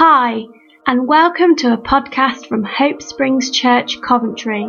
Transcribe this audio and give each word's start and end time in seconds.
Hi, 0.00 0.44
and 0.86 1.08
welcome 1.08 1.56
to 1.56 1.72
a 1.72 1.76
podcast 1.76 2.46
from 2.46 2.62
Hope 2.62 3.02
Springs 3.02 3.50
Church, 3.50 4.00
Coventry. 4.00 4.64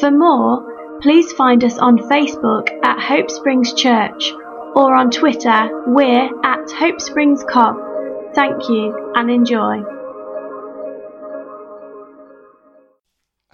For 0.00 0.10
more, 0.10 0.98
please 1.00 1.30
find 1.34 1.62
us 1.62 1.78
on 1.78 1.98
Facebook 1.98 2.68
at 2.84 2.98
Hope 2.98 3.30
Springs 3.30 3.72
Church 3.74 4.32
or 4.74 4.96
on 4.96 5.12
Twitter, 5.12 5.84
we're 5.86 6.28
at 6.44 6.68
Hope 6.72 7.00
Springs 7.00 7.44
Cov. 7.48 7.76
Thank 8.34 8.68
you 8.68 9.12
and 9.14 9.30
enjoy. 9.30 9.76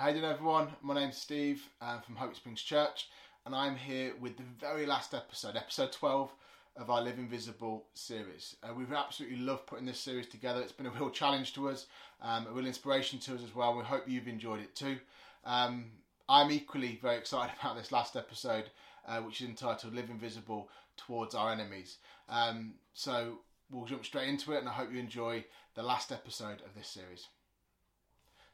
You 0.02 0.12
doing, 0.12 0.24
everyone? 0.24 0.68
My 0.80 0.94
name's 0.94 1.18
Steve 1.18 1.62
I'm 1.82 2.00
from 2.00 2.16
Hope 2.16 2.34
Springs 2.34 2.62
Church, 2.62 3.10
and 3.44 3.54
I'm 3.54 3.76
here 3.76 4.14
with 4.18 4.38
the 4.38 4.44
very 4.58 4.86
last 4.86 5.12
episode, 5.12 5.56
episode 5.56 5.92
12 5.92 6.32
of 6.76 6.90
our 6.90 7.02
Live 7.02 7.18
Invisible 7.18 7.84
series. 7.94 8.56
Uh, 8.62 8.72
we've 8.74 8.92
absolutely 8.92 9.38
loved 9.38 9.66
putting 9.66 9.84
this 9.84 10.00
series 10.00 10.26
together. 10.26 10.60
It's 10.60 10.72
been 10.72 10.86
a 10.86 10.90
real 10.90 11.10
challenge 11.10 11.52
to 11.54 11.68
us, 11.68 11.86
um, 12.22 12.46
a 12.46 12.52
real 12.52 12.66
inspiration 12.66 13.18
to 13.20 13.34
us 13.34 13.42
as 13.42 13.54
well. 13.54 13.76
We 13.76 13.84
hope 13.84 14.04
you've 14.06 14.28
enjoyed 14.28 14.60
it 14.60 14.74
too. 14.74 14.96
Um, 15.44 15.86
I'm 16.28 16.50
equally 16.50 16.98
very 17.02 17.16
excited 17.16 17.54
about 17.60 17.76
this 17.76 17.92
last 17.92 18.16
episode, 18.16 18.70
uh, 19.06 19.18
which 19.20 19.40
is 19.40 19.48
entitled 19.48 19.94
Live 19.94 20.10
Invisible 20.10 20.70
Towards 20.96 21.34
Our 21.34 21.52
Enemies. 21.52 21.98
Um, 22.28 22.74
so 22.94 23.38
we'll 23.70 23.84
jump 23.84 24.04
straight 24.04 24.28
into 24.28 24.52
it, 24.52 24.58
and 24.58 24.68
I 24.68 24.72
hope 24.72 24.92
you 24.92 24.98
enjoy 24.98 25.44
the 25.74 25.82
last 25.82 26.10
episode 26.10 26.62
of 26.64 26.74
this 26.74 26.88
series. 26.88 27.28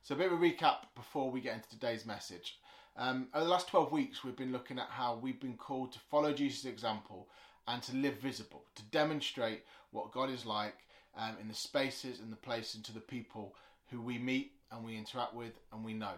So, 0.02 0.15
a 0.15 0.19
bit 0.19 0.32
of 0.32 0.41
a 0.41 0.43
recap 0.43 0.87
before 0.95 1.30
we 1.30 1.41
get 1.41 1.55
into 1.55 1.69
today's 1.69 2.07
message. 2.07 2.59
Um, 2.96 3.29
over 3.32 3.45
the 3.45 3.51
last 3.51 3.69
12 3.69 3.93
weeks, 3.93 4.24
we've 4.24 4.37
been 4.37 4.52
looking 4.52 4.79
at 4.79 4.88
how 4.88 5.19
we've 5.23 5.41
been 5.41 5.57
called 5.57 5.93
to 5.93 6.01
follow 6.10 6.32
Jesus' 6.32 6.65
example 6.65 7.29
and 7.69 7.83
to 7.83 7.95
live 7.95 8.15
visible, 8.15 8.65
to 8.75 8.83
demonstrate 8.85 9.63
what 9.93 10.11
God 10.11 10.31
is 10.31 10.47
like 10.47 10.75
um, 11.17 11.37
in 11.41 11.49
the 11.49 11.55
spaces 11.55 12.19
and 12.21 12.33
the 12.33 12.37
places 12.37 12.77
and 12.77 12.85
to 12.87 12.95
the 12.95 13.01
people 13.01 13.55
who 13.91 14.01
we 14.01 14.19
meet 14.19 14.52
and 14.73 14.85
we 14.85 14.97
interact 14.97 15.35
with 15.35 15.52
and 15.73 15.85
we 15.85 15.93
know. 15.93 16.15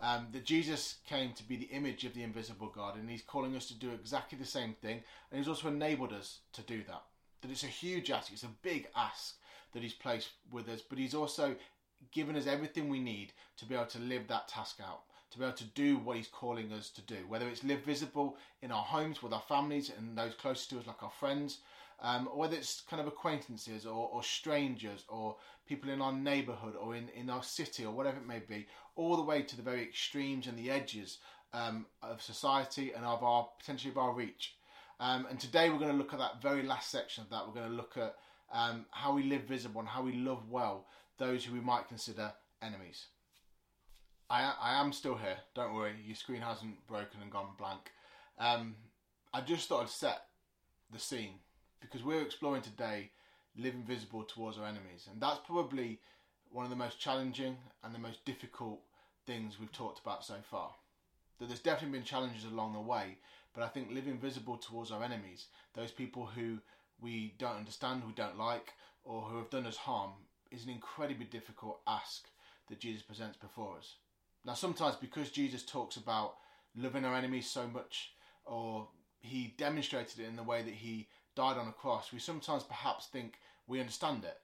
Um, 0.00 0.28
that 0.32 0.44
Jesus 0.44 0.96
came 1.08 1.32
to 1.32 1.42
be 1.42 1.56
the 1.56 1.66
image 1.66 2.04
of 2.04 2.14
the 2.14 2.22
invisible 2.22 2.70
God, 2.72 2.96
and 2.96 3.10
He's 3.10 3.22
calling 3.22 3.56
us 3.56 3.66
to 3.66 3.74
do 3.74 3.90
exactly 3.90 4.38
the 4.38 4.44
same 4.44 4.74
thing, 4.74 5.02
and 5.30 5.38
He's 5.38 5.48
also 5.48 5.66
enabled 5.66 6.12
us 6.12 6.38
to 6.52 6.62
do 6.62 6.84
that. 6.86 7.02
That 7.40 7.50
it's 7.50 7.64
a 7.64 7.66
huge 7.66 8.10
ask, 8.10 8.32
it's 8.32 8.44
a 8.44 8.50
big 8.62 8.86
ask 8.94 9.34
that 9.72 9.82
He's 9.82 9.94
placed 9.94 10.30
with 10.52 10.68
us, 10.68 10.82
but 10.88 10.98
He's 10.98 11.16
also 11.16 11.56
given 12.12 12.36
us 12.36 12.46
everything 12.46 12.88
we 12.88 13.00
need 13.00 13.32
to 13.56 13.64
be 13.64 13.74
able 13.74 13.86
to 13.86 13.98
live 13.98 14.28
that 14.28 14.46
task 14.46 14.78
out 14.80 15.00
to 15.30 15.38
be 15.38 15.44
able 15.44 15.56
to 15.56 15.64
do 15.64 15.98
what 15.98 16.16
He's 16.16 16.28
calling 16.28 16.72
us 16.72 16.90
to 16.90 17.02
do, 17.02 17.16
whether 17.28 17.48
it's 17.48 17.64
live 17.64 17.84
visible 17.84 18.36
in 18.62 18.72
our 18.72 18.82
homes 18.82 19.22
with 19.22 19.32
our 19.32 19.42
families 19.48 19.90
and 19.96 20.16
those 20.16 20.34
closest 20.34 20.70
to 20.70 20.78
us, 20.78 20.86
like 20.86 21.02
our 21.02 21.10
friends, 21.10 21.58
um, 22.00 22.28
or 22.32 22.38
whether 22.38 22.56
it's 22.56 22.82
kind 22.82 23.00
of 23.00 23.08
acquaintances 23.08 23.84
or, 23.84 24.08
or, 24.12 24.22
strangers 24.22 25.04
or 25.08 25.36
people 25.66 25.90
in 25.90 26.00
our 26.00 26.12
neighbourhood 26.12 26.74
or 26.80 26.94
in, 26.94 27.08
in 27.08 27.28
our 27.28 27.42
city 27.42 27.84
or 27.84 27.90
whatever 27.90 28.18
it 28.18 28.26
may 28.26 28.38
be, 28.38 28.66
all 28.94 29.16
the 29.16 29.22
way 29.22 29.42
to 29.42 29.56
the 29.56 29.62
very 29.62 29.82
extremes 29.82 30.46
and 30.46 30.56
the 30.56 30.70
edges 30.70 31.18
um, 31.52 31.86
of 32.02 32.22
society 32.22 32.92
and 32.94 33.04
of 33.04 33.22
our 33.24 33.48
potentially 33.58 33.90
of 33.90 33.98
our 33.98 34.12
reach. 34.12 34.54
Um, 35.00 35.26
and 35.28 35.38
today 35.38 35.70
we're 35.70 35.78
going 35.78 35.90
to 35.90 35.96
look 35.96 36.12
at 36.12 36.18
that 36.18 36.42
very 36.42 36.62
last 36.62 36.90
section 36.90 37.24
of 37.24 37.30
that. 37.30 37.46
We're 37.46 37.54
going 37.54 37.70
to 37.70 37.76
look 37.76 37.96
at 37.96 38.14
um, 38.52 38.86
how 38.90 39.12
we 39.12 39.24
live 39.24 39.42
visible 39.42 39.80
and 39.80 39.88
how 39.88 40.02
we 40.02 40.12
love 40.12 40.48
well 40.48 40.86
those 41.18 41.44
who 41.44 41.52
we 41.52 41.60
might 41.60 41.88
consider 41.88 42.32
enemies. 42.62 43.06
I, 44.30 44.52
I 44.60 44.80
am 44.80 44.92
still 44.92 45.16
here. 45.16 45.38
Don't 45.54 45.74
worry, 45.74 45.94
your 46.04 46.16
screen 46.16 46.42
hasn't 46.42 46.86
broken 46.86 47.22
and 47.22 47.30
gone 47.30 47.48
blank. 47.56 47.90
Um, 48.38 48.74
I 49.32 49.40
just 49.40 49.68
thought 49.68 49.82
I'd 49.82 49.88
set 49.88 50.24
the 50.92 50.98
scene 50.98 51.34
because 51.80 52.02
we're 52.02 52.22
exploring 52.22 52.62
today 52.62 53.10
living 53.56 53.84
visible 53.84 54.22
towards 54.24 54.58
our 54.58 54.66
enemies, 54.66 55.08
and 55.10 55.20
that's 55.20 55.40
probably 55.46 56.00
one 56.50 56.64
of 56.64 56.70
the 56.70 56.76
most 56.76 57.00
challenging 57.00 57.56
and 57.82 57.94
the 57.94 57.98
most 57.98 58.24
difficult 58.24 58.80
things 59.26 59.58
we've 59.58 59.72
talked 59.72 60.00
about 60.00 60.24
so 60.24 60.36
far. 60.50 60.72
That 61.38 61.48
there's 61.48 61.60
definitely 61.60 61.98
been 61.98 62.06
challenges 62.06 62.44
along 62.44 62.74
the 62.74 62.80
way, 62.80 63.16
but 63.54 63.62
I 63.62 63.68
think 63.68 63.90
living 63.90 64.18
visible 64.18 64.56
towards 64.56 64.90
our 64.90 65.02
enemies, 65.02 65.46
those 65.74 65.90
people 65.90 66.26
who 66.26 66.58
we 67.00 67.34
don't 67.38 67.56
understand, 67.56 68.02
we 68.06 68.12
don't 68.12 68.38
like, 68.38 68.72
or 69.04 69.22
who 69.22 69.38
have 69.38 69.50
done 69.50 69.66
us 69.66 69.76
harm, 69.76 70.12
is 70.50 70.64
an 70.64 70.70
incredibly 70.70 71.26
difficult 71.26 71.80
ask 71.86 72.28
that 72.68 72.80
Jesus 72.80 73.02
presents 73.02 73.36
before 73.36 73.78
us. 73.78 73.94
Now, 74.44 74.54
sometimes 74.54 74.96
because 74.96 75.30
Jesus 75.30 75.64
talks 75.64 75.96
about 75.96 76.36
loving 76.76 77.04
our 77.04 77.14
enemies 77.14 77.50
so 77.50 77.66
much, 77.66 78.12
or 78.44 78.88
he 79.20 79.54
demonstrated 79.58 80.20
it 80.20 80.28
in 80.28 80.36
the 80.36 80.42
way 80.42 80.62
that 80.62 80.74
he 80.74 81.08
died 81.34 81.56
on 81.56 81.68
a 81.68 81.72
cross, 81.72 82.12
we 82.12 82.18
sometimes 82.18 82.62
perhaps 82.62 83.06
think 83.06 83.34
we 83.66 83.80
understand 83.80 84.24
it. 84.24 84.38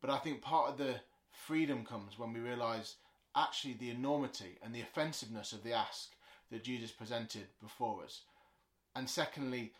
But 0.00 0.10
I 0.10 0.18
think 0.18 0.42
part 0.42 0.70
of 0.70 0.78
the 0.78 0.96
freedom 1.30 1.84
comes 1.84 2.18
when 2.18 2.32
we 2.32 2.40
realise 2.40 2.96
actually 3.34 3.74
the 3.74 3.90
enormity 3.90 4.58
and 4.62 4.74
the 4.74 4.80
offensiveness 4.80 5.52
of 5.52 5.62
the 5.62 5.72
ask 5.72 6.12
that 6.50 6.64
Jesus 6.64 6.90
presented 6.90 7.46
before 7.60 8.02
us. 8.04 8.22
And 8.94 9.08
secondly, 9.08 9.72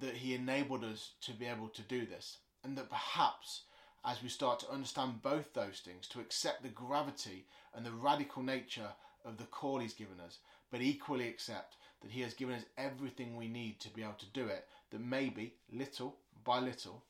that 0.00 0.14
he 0.14 0.34
enabled 0.34 0.84
us 0.84 1.12
to 1.22 1.32
be 1.32 1.46
able 1.46 1.68
to 1.68 1.82
do 1.82 2.06
this. 2.06 2.38
And 2.64 2.76
that 2.76 2.90
perhaps 2.90 3.62
as 4.06 4.22
we 4.22 4.28
start 4.28 4.60
to 4.60 4.70
understand 4.70 5.22
both 5.22 5.52
those 5.52 5.80
things, 5.84 6.06
to 6.06 6.20
accept 6.20 6.62
the 6.62 6.68
gravity 6.68 7.44
and 7.74 7.84
the 7.84 7.90
radical 7.90 8.42
nature 8.42 8.90
of 9.24 9.36
the 9.36 9.44
call 9.44 9.80
He's 9.80 9.94
given 9.94 10.20
us, 10.24 10.38
but 10.70 10.80
equally 10.80 11.28
accept 11.28 11.76
that 12.02 12.12
He 12.12 12.20
has 12.20 12.32
given 12.32 12.54
us 12.54 12.64
everything 12.78 13.36
we 13.36 13.48
need 13.48 13.80
to 13.80 13.90
be 13.90 14.02
able 14.02 14.14
to 14.14 14.26
do 14.32 14.46
it, 14.46 14.66
that 14.90 15.00
maybe 15.00 15.54
little 15.72 16.16
by 16.44 16.60
little 16.60 17.02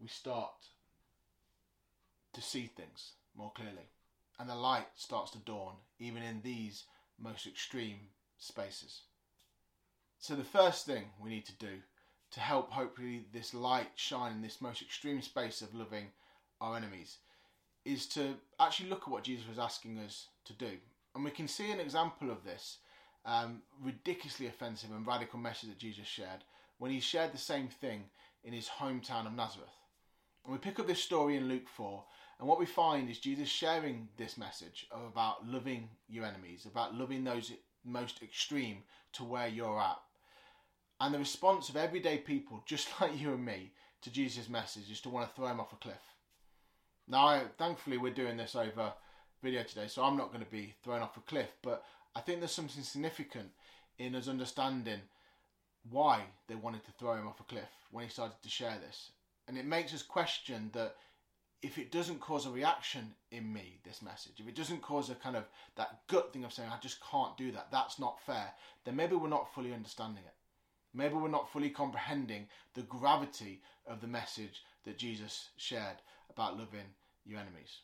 we 0.00 0.08
start 0.08 0.66
to 2.32 2.42
see 2.42 2.66
things 2.66 3.12
more 3.36 3.52
clearly. 3.54 3.88
And 4.38 4.48
the 4.48 4.54
light 4.54 4.86
starts 4.96 5.30
to 5.32 5.38
dawn, 5.38 5.74
even 5.98 6.22
in 6.22 6.42
these 6.42 6.84
most 7.20 7.46
extreme 7.46 7.98
spaces. 8.38 9.02
So, 10.20 10.34
the 10.34 10.44
first 10.44 10.86
thing 10.86 11.10
we 11.20 11.30
need 11.30 11.46
to 11.46 11.56
do 11.56 11.78
to 12.30 12.40
help 12.40 12.70
hopefully 12.70 13.24
this 13.32 13.54
light 13.54 13.90
shine 13.96 14.32
in 14.32 14.42
this 14.42 14.60
most 14.60 14.82
extreme 14.82 15.22
space 15.22 15.62
of 15.62 15.74
loving 15.74 16.06
our 16.60 16.76
enemies 16.76 17.18
is 17.84 18.06
to 18.06 18.34
actually 18.60 18.88
look 18.88 19.02
at 19.02 19.08
what 19.08 19.24
Jesus 19.24 19.48
was 19.48 19.58
asking 19.58 19.98
us 19.98 20.26
to 20.44 20.52
do. 20.52 20.72
And 21.14 21.24
we 21.24 21.30
can 21.30 21.48
see 21.48 21.70
an 21.70 21.80
example 21.80 22.30
of 22.30 22.44
this 22.44 22.78
um, 23.24 23.62
ridiculously 23.82 24.46
offensive 24.46 24.90
and 24.90 25.06
radical 25.06 25.38
message 25.38 25.70
that 25.70 25.78
Jesus 25.78 26.06
shared 26.06 26.44
when 26.78 26.90
he 26.90 27.00
shared 27.00 27.32
the 27.32 27.38
same 27.38 27.68
thing 27.68 28.04
in 28.44 28.52
his 28.52 28.68
hometown 28.68 29.26
of 29.26 29.34
Nazareth. 29.34 29.68
And 30.44 30.52
we 30.52 30.58
pick 30.58 30.78
up 30.78 30.86
this 30.86 31.02
story 31.02 31.36
in 31.36 31.48
Luke 31.48 31.68
4, 31.68 32.02
and 32.38 32.48
what 32.48 32.58
we 32.58 32.66
find 32.66 33.10
is 33.10 33.18
Jesus 33.18 33.48
sharing 33.48 34.08
this 34.16 34.38
message 34.38 34.86
about 34.92 35.46
loving 35.46 35.88
your 36.08 36.24
enemies, 36.24 36.66
about 36.66 36.94
loving 36.94 37.24
those 37.24 37.52
most 37.84 38.22
extreme 38.22 38.78
to 39.14 39.24
where 39.24 39.48
you're 39.48 39.80
at. 39.80 39.98
And 41.00 41.14
the 41.14 41.18
response 41.18 41.68
of 41.68 41.76
everyday 41.76 42.18
people, 42.18 42.62
just 42.66 42.88
like 43.00 43.18
you 43.18 43.32
and 43.32 43.44
me, 43.44 43.72
to 44.02 44.10
Jesus' 44.10 44.48
message 44.48 44.90
is 44.90 45.00
to 45.02 45.08
want 45.08 45.28
to 45.28 45.34
throw 45.34 45.48
him 45.48 45.60
off 45.60 45.72
a 45.72 45.76
cliff. 45.76 46.14
Now, 47.08 47.26
I, 47.26 47.42
thankfully, 47.56 47.98
we're 47.98 48.12
doing 48.12 48.36
this 48.36 48.54
over 48.54 48.92
video 49.42 49.62
today, 49.62 49.86
so 49.88 50.04
I'm 50.04 50.16
not 50.16 50.32
going 50.32 50.44
to 50.44 50.50
be 50.50 50.74
thrown 50.84 51.00
off 51.00 51.16
a 51.16 51.20
cliff. 51.20 51.48
But 51.62 51.84
I 52.14 52.20
think 52.20 52.40
there's 52.40 52.52
something 52.52 52.82
significant 52.82 53.50
in 53.98 54.14
us 54.14 54.28
understanding 54.28 55.00
why 55.90 56.22
they 56.48 56.54
wanted 56.54 56.84
to 56.84 56.92
throw 56.92 57.14
him 57.14 57.26
off 57.26 57.40
a 57.40 57.44
cliff 57.44 57.70
when 57.90 58.04
he 58.04 58.10
started 58.10 58.36
to 58.42 58.48
share 58.48 58.76
this. 58.78 59.12
And 59.46 59.56
it 59.56 59.64
makes 59.64 59.94
us 59.94 60.02
question 60.02 60.70
that 60.74 60.96
if 61.62 61.78
it 61.78 61.90
doesn't 61.90 62.20
cause 62.20 62.46
a 62.46 62.50
reaction 62.50 63.14
in 63.32 63.52
me, 63.52 63.80
this 63.84 64.02
message, 64.02 64.34
if 64.38 64.46
it 64.46 64.54
doesn't 64.54 64.82
cause 64.82 65.10
a 65.10 65.14
kind 65.14 65.36
of 65.36 65.44
that 65.76 66.00
gut 66.06 66.32
thing 66.32 66.44
of 66.44 66.52
saying, 66.52 66.68
I 66.70 66.78
just 66.80 66.98
can't 67.10 67.36
do 67.36 67.50
that, 67.52 67.68
that's 67.72 67.98
not 67.98 68.20
fair, 68.24 68.52
then 68.84 68.94
maybe 68.94 69.16
we're 69.16 69.28
not 69.28 69.52
fully 69.54 69.72
understanding 69.72 70.22
it. 70.24 70.34
Maybe 70.94 71.14
we're 71.14 71.28
not 71.28 71.52
fully 71.52 71.70
comprehending 71.70 72.48
the 72.74 72.82
gravity 72.82 73.62
of 73.86 74.00
the 74.00 74.06
message 74.06 74.62
that 74.84 74.98
Jesus 74.98 75.50
shared 75.56 75.96
about 76.30 76.58
loving 76.58 76.94
your 77.24 77.40
enemies. 77.40 77.80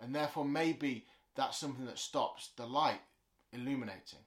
And 0.00 0.14
therefore, 0.14 0.44
maybe 0.44 1.06
that's 1.34 1.58
something 1.58 1.86
that 1.86 1.98
stops 1.98 2.50
the 2.56 2.66
light 2.66 3.00
illuminating 3.52 4.20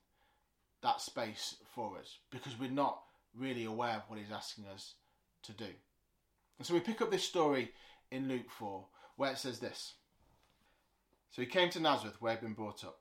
that 0.81 1.01
space 1.01 1.55
for 1.73 1.97
us 1.97 2.19
because 2.31 2.57
we're 2.59 2.69
not 2.69 3.01
really 3.35 3.65
aware 3.65 3.95
of 3.95 4.03
what 4.07 4.19
he's 4.19 4.31
asking 4.31 4.65
us 4.73 4.93
to 5.43 5.51
do. 5.51 5.67
And 6.57 6.65
so 6.65 6.73
we 6.73 6.79
pick 6.79 7.01
up 7.01 7.11
this 7.11 7.23
story 7.23 7.71
in 8.11 8.27
Luke 8.27 8.49
4 8.49 8.85
where 9.15 9.31
it 9.31 9.37
says 9.37 9.59
this 9.59 9.93
So 11.31 11.41
he 11.41 11.47
came 11.47 11.69
to 11.71 11.79
Nazareth 11.79 12.21
where 12.21 12.33
he'd 12.33 12.41
been 12.41 12.53
brought 12.53 12.83
up. 12.83 12.99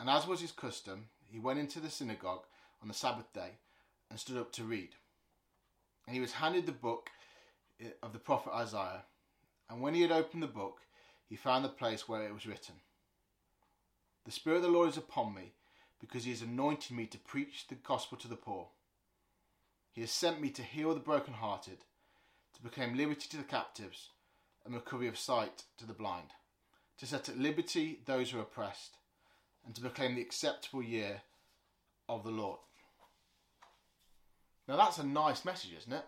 And 0.00 0.08
as 0.08 0.26
was 0.26 0.40
his 0.40 0.52
custom, 0.52 1.06
he 1.24 1.38
went 1.38 1.58
into 1.58 1.80
the 1.80 1.90
synagogue 1.90 2.44
on 2.82 2.88
the 2.88 2.94
Sabbath 2.94 3.32
day 3.32 3.58
and 4.10 4.18
stood 4.18 4.36
up 4.36 4.52
to 4.52 4.64
read. 4.64 4.90
And 6.06 6.14
he 6.14 6.20
was 6.20 6.32
handed 6.32 6.66
the 6.66 6.72
book 6.72 7.10
eh, 7.80 7.88
of 8.02 8.12
the 8.12 8.18
prophet 8.18 8.52
Isaiah. 8.54 9.04
And 9.68 9.80
when 9.80 9.94
he 9.94 10.02
had 10.02 10.12
opened 10.12 10.42
the 10.42 10.46
book, 10.46 10.80
he 11.28 11.36
found 11.36 11.64
the 11.64 11.68
place 11.68 12.08
where 12.08 12.26
it 12.26 12.32
was 12.32 12.46
written 12.46 12.76
The 14.24 14.30
Spirit 14.30 14.56
of 14.58 14.62
the 14.62 14.68
Lord 14.68 14.88
is 14.88 14.96
upon 14.96 15.34
me, 15.34 15.52
because 16.00 16.24
he 16.24 16.30
has 16.30 16.42
anointed 16.42 16.96
me 16.96 17.06
to 17.06 17.18
preach 17.18 17.66
the 17.68 17.74
gospel 17.74 18.16
to 18.18 18.28
the 18.28 18.36
poor. 18.36 18.68
He 19.92 20.00
has 20.00 20.10
sent 20.10 20.40
me 20.40 20.50
to 20.50 20.62
heal 20.62 20.94
the 20.94 21.00
brokenhearted, 21.00 21.78
to 22.54 22.62
proclaim 22.62 22.96
liberty 22.96 23.28
to 23.30 23.36
the 23.36 23.42
captives 23.42 24.10
and 24.64 24.74
recovery 24.74 25.08
of 25.08 25.18
sight 25.18 25.64
to 25.78 25.86
the 25.86 25.92
blind, 25.92 26.28
to 26.98 27.06
set 27.06 27.28
at 27.28 27.38
liberty 27.38 28.00
those 28.06 28.30
who 28.30 28.38
are 28.38 28.42
oppressed, 28.42 28.96
and 29.66 29.74
to 29.74 29.80
proclaim 29.80 30.14
the 30.14 30.22
acceptable 30.22 30.82
year 30.82 31.22
of 32.08 32.24
the 32.24 32.30
Lord. 32.30 32.60
Now 34.68 34.76
that's 34.76 34.98
a 34.98 35.06
nice 35.06 35.44
message, 35.44 35.72
isn't 35.78 35.92
it? 35.92 36.04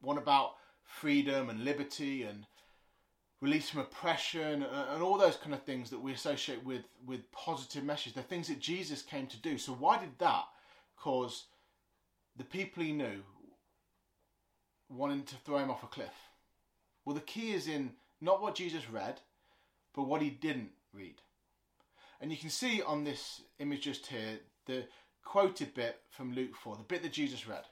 One 0.00 0.18
about 0.18 0.52
freedom 0.84 1.50
and 1.50 1.64
liberty 1.64 2.22
and 2.22 2.46
release 3.40 3.68
from 3.68 3.80
oppression 3.80 4.62
and 4.62 5.02
all 5.02 5.18
those 5.18 5.36
kind 5.36 5.52
of 5.52 5.62
things 5.62 5.90
that 5.90 6.00
we 6.00 6.12
associate 6.12 6.64
with 6.64 6.82
with 7.04 7.30
positive 7.32 7.84
messages. 7.84 8.14
The 8.14 8.22
things 8.22 8.48
that 8.48 8.60
Jesus 8.60 9.02
came 9.02 9.26
to 9.26 9.40
do. 9.40 9.58
So 9.58 9.72
why 9.72 9.98
did 9.98 10.18
that 10.18 10.44
cause 10.96 11.46
the 12.36 12.44
people 12.44 12.82
he 12.82 12.92
knew 12.92 13.22
wanting 14.88 15.24
to 15.24 15.36
throw 15.44 15.58
him 15.58 15.70
off 15.70 15.82
a 15.82 15.88
cliff? 15.88 16.30
Well, 17.04 17.14
the 17.14 17.20
key 17.20 17.52
is 17.52 17.66
in 17.66 17.90
not 18.20 18.40
what 18.40 18.54
Jesus 18.54 18.88
read, 18.90 19.20
but 19.94 20.04
what 20.04 20.22
he 20.22 20.30
didn't 20.30 20.70
read. 20.92 21.20
And 22.20 22.30
you 22.30 22.36
can 22.36 22.50
see 22.50 22.82
on 22.82 23.04
this 23.04 23.42
image 23.58 23.82
just 23.82 24.06
here 24.06 24.40
the 24.66 24.84
quoted 25.24 25.74
bit 25.74 26.00
from 26.10 26.34
Luke 26.34 26.56
4, 26.56 26.76
the 26.76 26.82
bit 26.82 27.02
that 27.02 27.12
Jesus 27.12 27.46
read. 27.46 27.64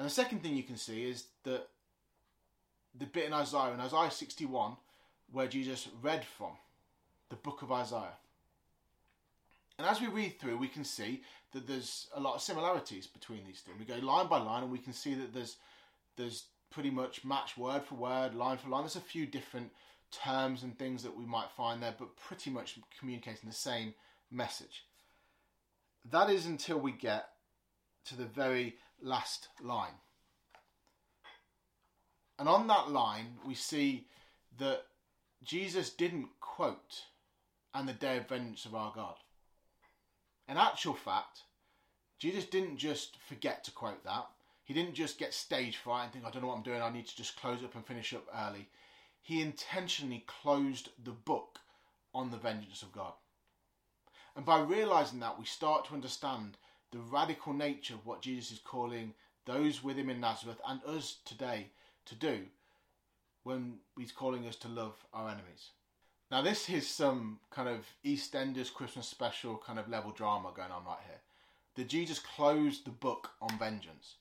And 0.00 0.06
the 0.06 0.14
second 0.14 0.42
thing 0.42 0.56
you 0.56 0.62
can 0.62 0.78
see 0.78 1.04
is 1.04 1.24
that 1.44 1.68
the 2.98 3.04
bit 3.04 3.26
in 3.26 3.34
Isaiah, 3.34 3.74
in 3.74 3.80
Isaiah 3.80 4.10
61, 4.10 4.72
where 5.30 5.46
Jesus 5.46 5.88
read 6.00 6.24
from 6.24 6.52
the 7.28 7.36
book 7.36 7.60
of 7.60 7.70
Isaiah. 7.70 8.16
And 9.78 9.86
as 9.86 10.00
we 10.00 10.06
read 10.06 10.40
through, 10.40 10.56
we 10.56 10.68
can 10.68 10.84
see 10.84 11.22
that 11.52 11.66
there's 11.66 12.06
a 12.14 12.20
lot 12.20 12.34
of 12.34 12.40
similarities 12.40 13.06
between 13.06 13.44
these 13.44 13.60
things. 13.60 13.78
We 13.78 13.84
go 13.84 13.96
line 13.96 14.26
by 14.26 14.38
line, 14.38 14.62
and 14.62 14.72
we 14.72 14.78
can 14.78 14.94
see 14.94 15.12
that 15.16 15.34
there's 15.34 15.56
there's 16.16 16.44
pretty 16.70 16.90
much 16.90 17.22
match 17.22 17.58
word 17.58 17.82
for 17.84 17.96
word, 17.96 18.34
line 18.34 18.56
for 18.56 18.70
line. 18.70 18.84
There's 18.84 18.96
a 18.96 19.00
few 19.00 19.26
different 19.26 19.70
terms 20.10 20.62
and 20.62 20.78
things 20.78 21.02
that 21.02 21.14
we 21.14 21.26
might 21.26 21.50
find 21.50 21.82
there, 21.82 21.94
but 21.98 22.16
pretty 22.16 22.48
much 22.48 22.78
communicating 22.98 23.50
the 23.50 23.54
same 23.54 23.92
message. 24.30 24.86
That 26.10 26.30
is 26.30 26.46
until 26.46 26.80
we 26.80 26.92
get 26.92 27.28
to 28.06 28.16
the 28.16 28.24
very 28.24 28.76
last 29.02 29.48
line. 29.62 29.94
And 32.38 32.48
on 32.48 32.66
that 32.68 32.90
line, 32.90 33.38
we 33.46 33.54
see 33.54 34.06
that 34.58 34.82
Jesus 35.42 35.90
didn't 35.90 36.28
quote, 36.40 37.04
and 37.74 37.88
the 37.88 37.92
day 37.92 38.16
of 38.18 38.28
vengeance 38.28 38.64
of 38.64 38.74
our 38.74 38.92
God. 38.94 39.16
In 40.48 40.56
actual 40.56 40.94
fact, 40.94 41.42
Jesus 42.18 42.44
didn't 42.44 42.78
just 42.78 43.16
forget 43.28 43.64
to 43.64 43.70
quote 43.70 44.04
that. 44.04 44.26
He 44.64 44.74
didn't 44.74 44.94
just 44.94 45.18
get 45.18 45.34
stage 45.34 45.76
fright 45.76 46.04
and 46.04 46.12
think, 46.12 46.24
I 46.24 46.30
don't 46.30 46.42
know 46.42 46.48
what 46.48 46.56
I'm 46.56 46.62
doing, 46.62 46.82
I 46.82 46.90
need 46.90 47.06
to 47.06 47.16
just 47.16 47.40
close 47.40 47.62
up 47.62 47.74
and 47.74 47.86
finish 47.86 48.12
up 48.12 48.26
early. 48.34 48.68
He 49.22 49.42
intentionally 49.42 50.24
closed 50.26 50.90
the 51.02 51.10
book 51.10 51.58
on 52.14 52.30
the 52.30 52.36
vengeance 52.36 52.82
of 52.82 52.92
God. 52.92 53.12
And 54.36 54.44
by 54.44 54.60
realizing 54.60 55.20
that, 55.20 55.38
we 55.38 55.44
start 55.44 55.86
to 55.86 55.94
understand 55.94 56.56
the 56.92 56.98
radical 56.98 57.52
nature 57.52 57.94
of 57.94 58.06
what 58.06 58.22
Jesus 58.22 58.52
is 58.52 58.58
calling 58.58 59.14
those 59.46 59.82
with 59.82 59.96
him 59.96 60.10
in 60.10 60.20
Nazareth 60.20 60.60
and 60.66 60.80
us 60.84 61.18
today 61.24 61.66
to 62.06 62.14
do 62.14 62.40
when 63.42 63.78
he's 63.98 64.12
calling 64.12 64.46
us 64.46 64.56
to 64.56 64.68
love 64.68 64.94
our 65.14 65.28
enemies. 65.28 65.70
Now, 66.30 66.42
this 66.42 66.68
is 66.68 66.86
some 66.86 67.40
kind 67.50 67.68
of 67.68 67.86
EastEnders 68.04 68.72
Christmas 68.72 69.08
special 69.08 69.56
kind 69.56 69.78
of 69.78 69.88
level 69.88 70.12
drama 70.12 70.52
going 70.54 70.70
on 70.70 70.84
right 70.84 70.98
here. 71.06 71.20
That 71.74 71.88
Jesus 71.88 72.18
closed 72.18 72.84
the 72.84 72.90
book 72.90 73.30
on 73.40 73.58
vengeance. 73.58 74.16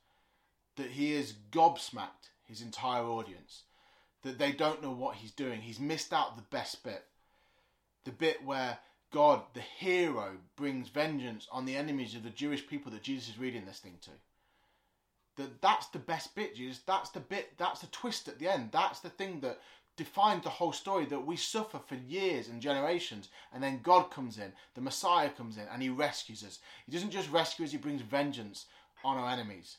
That 0.75 0.91
he 0.91 1.13
has 1.13 1.33
gobsmacked 1.51 2.31
his 2.45 2.61
entire 2.61 3.03
audience. 3.03 3.63
That 4.23 4.39
they 4.39 4.51
don't 4.51 4.81
know 4.81 4.91
what 4.91 5.17
he's 5.17 5.31
doing. 5.31 5.61
He's 5.61 5.79
missed 5.79 6.13
out 6.13 6.35
the 6.35 6.43
best 6.43 6.83
bit. 6.83 7.05
The 8.05 8.11
bit 8.11 8.43
where 8.43 8.79
God, 9.11 9.41
the 9.53 9.61
hero, 9.61 10.37
brings 10.55 10.89
vengeance 10.89 11.47
on 11.51 11.65
the 11.65 11.75
enemies 11.75 12.15
of 12.15 12.23
the 12.23 12.29
Jewish 12.29 12.67
people 12.67 12.91
that 12.91 13.03
Jesus 13.03 13.29
is 13.29 13.39
reading 13.39 13.65
this 13.65 13.79
thing 13.79 13.97
to. 14.01 14.11
That 15.37 15.61
that's 15.61 15.87
the 15.87 15.99
best 15.99 16.35
bit, 16.35 16.55
Jesus. 16.55 16.81
That's 16.85 17.09
the 17.09 17.19
bit. 17.19 17.57
That's 17.57 17.81
the 17.81 17.87
twist 17.87 18.27
at 18.27 18.39
the 18.39 18.51
end. 18.51 18.69
That's 18.71 18.99
the 18.99 19.09
thing 19.09 19.39
that 19.39 19.59
defines 19.97 20.43
the 20.43 20.49
whole 20.49 20.73
story. 20.73 21.05
That 21.05 21.25
we 21.25 21.37
suffer 21.37 21.79
for 21.79 21.95
years 21.95 22.49
and 22.49 22.61
generations, 22.61 23.29
and 23.53 23.63
then 23.63 23.79
God 23.81 24.11
comes 24.11 24.37
in, 24.37 24.53
the 24.75 24.81
Messiah 24.81 25.29
comes 25.29 25.57
in, 25.57 25.65
and 25.71 25.81
He 25.81 25.89
rescues 25.89 26.43
us. 26.43 26.59
He 26.85 26.91
doesn't 26.91 27.11
just 27.11 27.31
rescue 27.31 27.65
us; 27.65 27.71
He 27.71 27.77
brings 27.77 28.01
vengeance 28.01 28.65
on 29.03 29.17
our 29.17 29.29
enemies. 29.29 29.77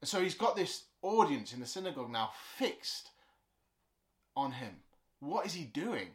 And 0.00 0.08
so 0.08 0.20
He's 0.20 0.34
got 0.34 0.54
this 0.54 0.84
audience 1.02 1.52
in 1.52 1.60
the 1.60 1.66
synagogue 1.66 2.10
now 2.10 2.30
fixed 2.56 3.10
on 4.36 4.52
Him. 4.52 4.76
What 5.18 5.46
is 5.46 5.54
He 5.54 5.64
doing? 5.64 6.08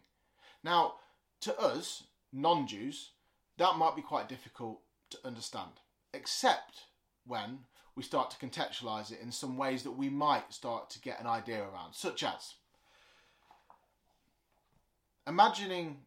Now, 0.63 0.95
to 1.41 1.59
us, 1.59 2.03
non 2.35 2.67
Jews, 2.67 3.11
that 3.57 3.77
might 3.77 3.95
be 3.95 4.01
quite 4.01 4.29
difficult 4.29 4.81
to 5.09 5.17
understand, 5.23 5.71
except 6.13 6.83
when 7.25 7.59
we 7.95 8.03
start 8.03 8.29
to 8.31 8.45
contextualize 8.45 9.11
it 9.11 9.21
in 9.21 9.31
some 9.31 9.57
ways 9.57 9.83
that 9.83 9.91
we 9.91 10.09
might 10.09 10.53
start 10.53 10.89
to 10.91 10.99
get 10.99 11.19
an 11.19 11.27
idea 11.27 11.63
around, 11.63 11.93
such 11.93 12.23
as 12.23 12.55
imagining 15.25 15.97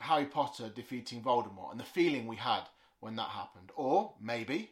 Harry 0.00 0.24
Potter 0.24 0.70
defeating 0.74 1.22
Voldemort 1.22 1.70
and 1.70 1.80
the 1.80 1.84
feeling 1.84 2.26
we 2.26 2.36
had 2.36 2.62
when 3.00 3.16
that 3.16 3.28
happened, 3.28 3.70
or 3.76 4.14
maybe 4.20 4.70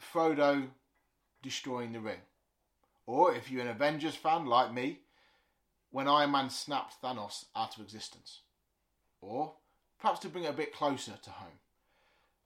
Frodo 0.00 0.68
destroying 1.42 1.92
the 1.92 2.00
ring, 2.00 2.20
or 3.06 3.34
if 3.34 3.50
you're 3.50 3.62
an 3.62 3.68
Avengers 3.68 4.16
fan 4.16 4.46
like 4.46 4.72
me, 4.72 5.00
when 5.90 6.08
Iron 6.08 6.30
Man 6.30 6.48
snapped 6.48 7.02
Thanos 7.02 7.44
out 7.54 7.76
of 7.76 7.82
existence, 7.82 8.40
or 9.20 9.52
perhaps 10.02 10.18
to 10.18 10.28
bring 10.28 10.44
it 10.44 10.50
a 10.50 10.52
bit 10.52 10.74
closer 10.74 11.12
to 11.22 11.30
home. 11.30 11.60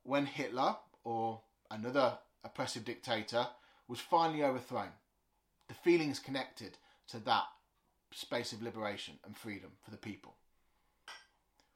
When 0.02 0.26
Hitler 0.26 0.76
or 1.04 1.40
another 1.70 2.18
oppressive 2.44 2.84
dictator 2.84 3.46
was 3.88 3.98
finally 3.98 4.44
overthrown, 4.44 4.92
the 5.66 5.74
feelings 5.74 6.18
connected 6.18 6.76
to 7.08 7.18
that 7.20 7.44
space 8.12 8.52
of 8.52 8.62
liberation 8.62 9.14
and 9.24 9.34
freedom 9.34 9.70
for 9.82 9.90
the 9.90 9.96
people. 9.96 10.34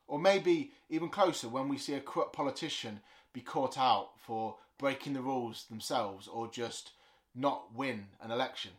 Or 0.06 0.18
maybe 0.18 0.72
even 0.90 1.08
closer 1.08 1.48
when 1.48 1.68
we 1.68 1.78
see 1.78 1.94
a 1.94 2.00
corrupt 2.00 2.34
politician 2.34 3.00
be 3.32 3.40
caught 3.40 3.78
out 3.78 4.10
for 4.18 4.56
breaking 4.78 5.14
the 5.14 5.22
rules 5.22 5.64
themselves 5.70 6.28
or 6.28 6.50
just 6.50 6.90
not 7.34 7.74
win 7.74 8.06
an 8.20 8.30
election. 8.30 8.72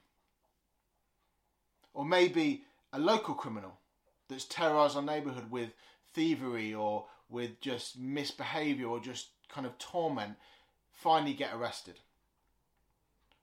Or 1.95 2.05
maybe 2.05 2.65
a 2.93 2.99
local 2.99 3.33
criminal 3.33 3.79
that's 4.29 4.45
terrorised 4.45 4.95
our 4.95 5.01
neighbourhood 5.01 5.49
with 5.49 5.71
thievery 6.13 6.73
or 6.73 7.05
with 7.29 7.61
just 7.61 7.97
misbehaviour 7.97 8.87
or 8.87 8.99
just 8.99 9.29
kind 9.49 9.65
of 9.65 9.77
torment 9.77 10.35
finally 10.91 11.33
get 11.33 11.53
arrested. 11.53 11.99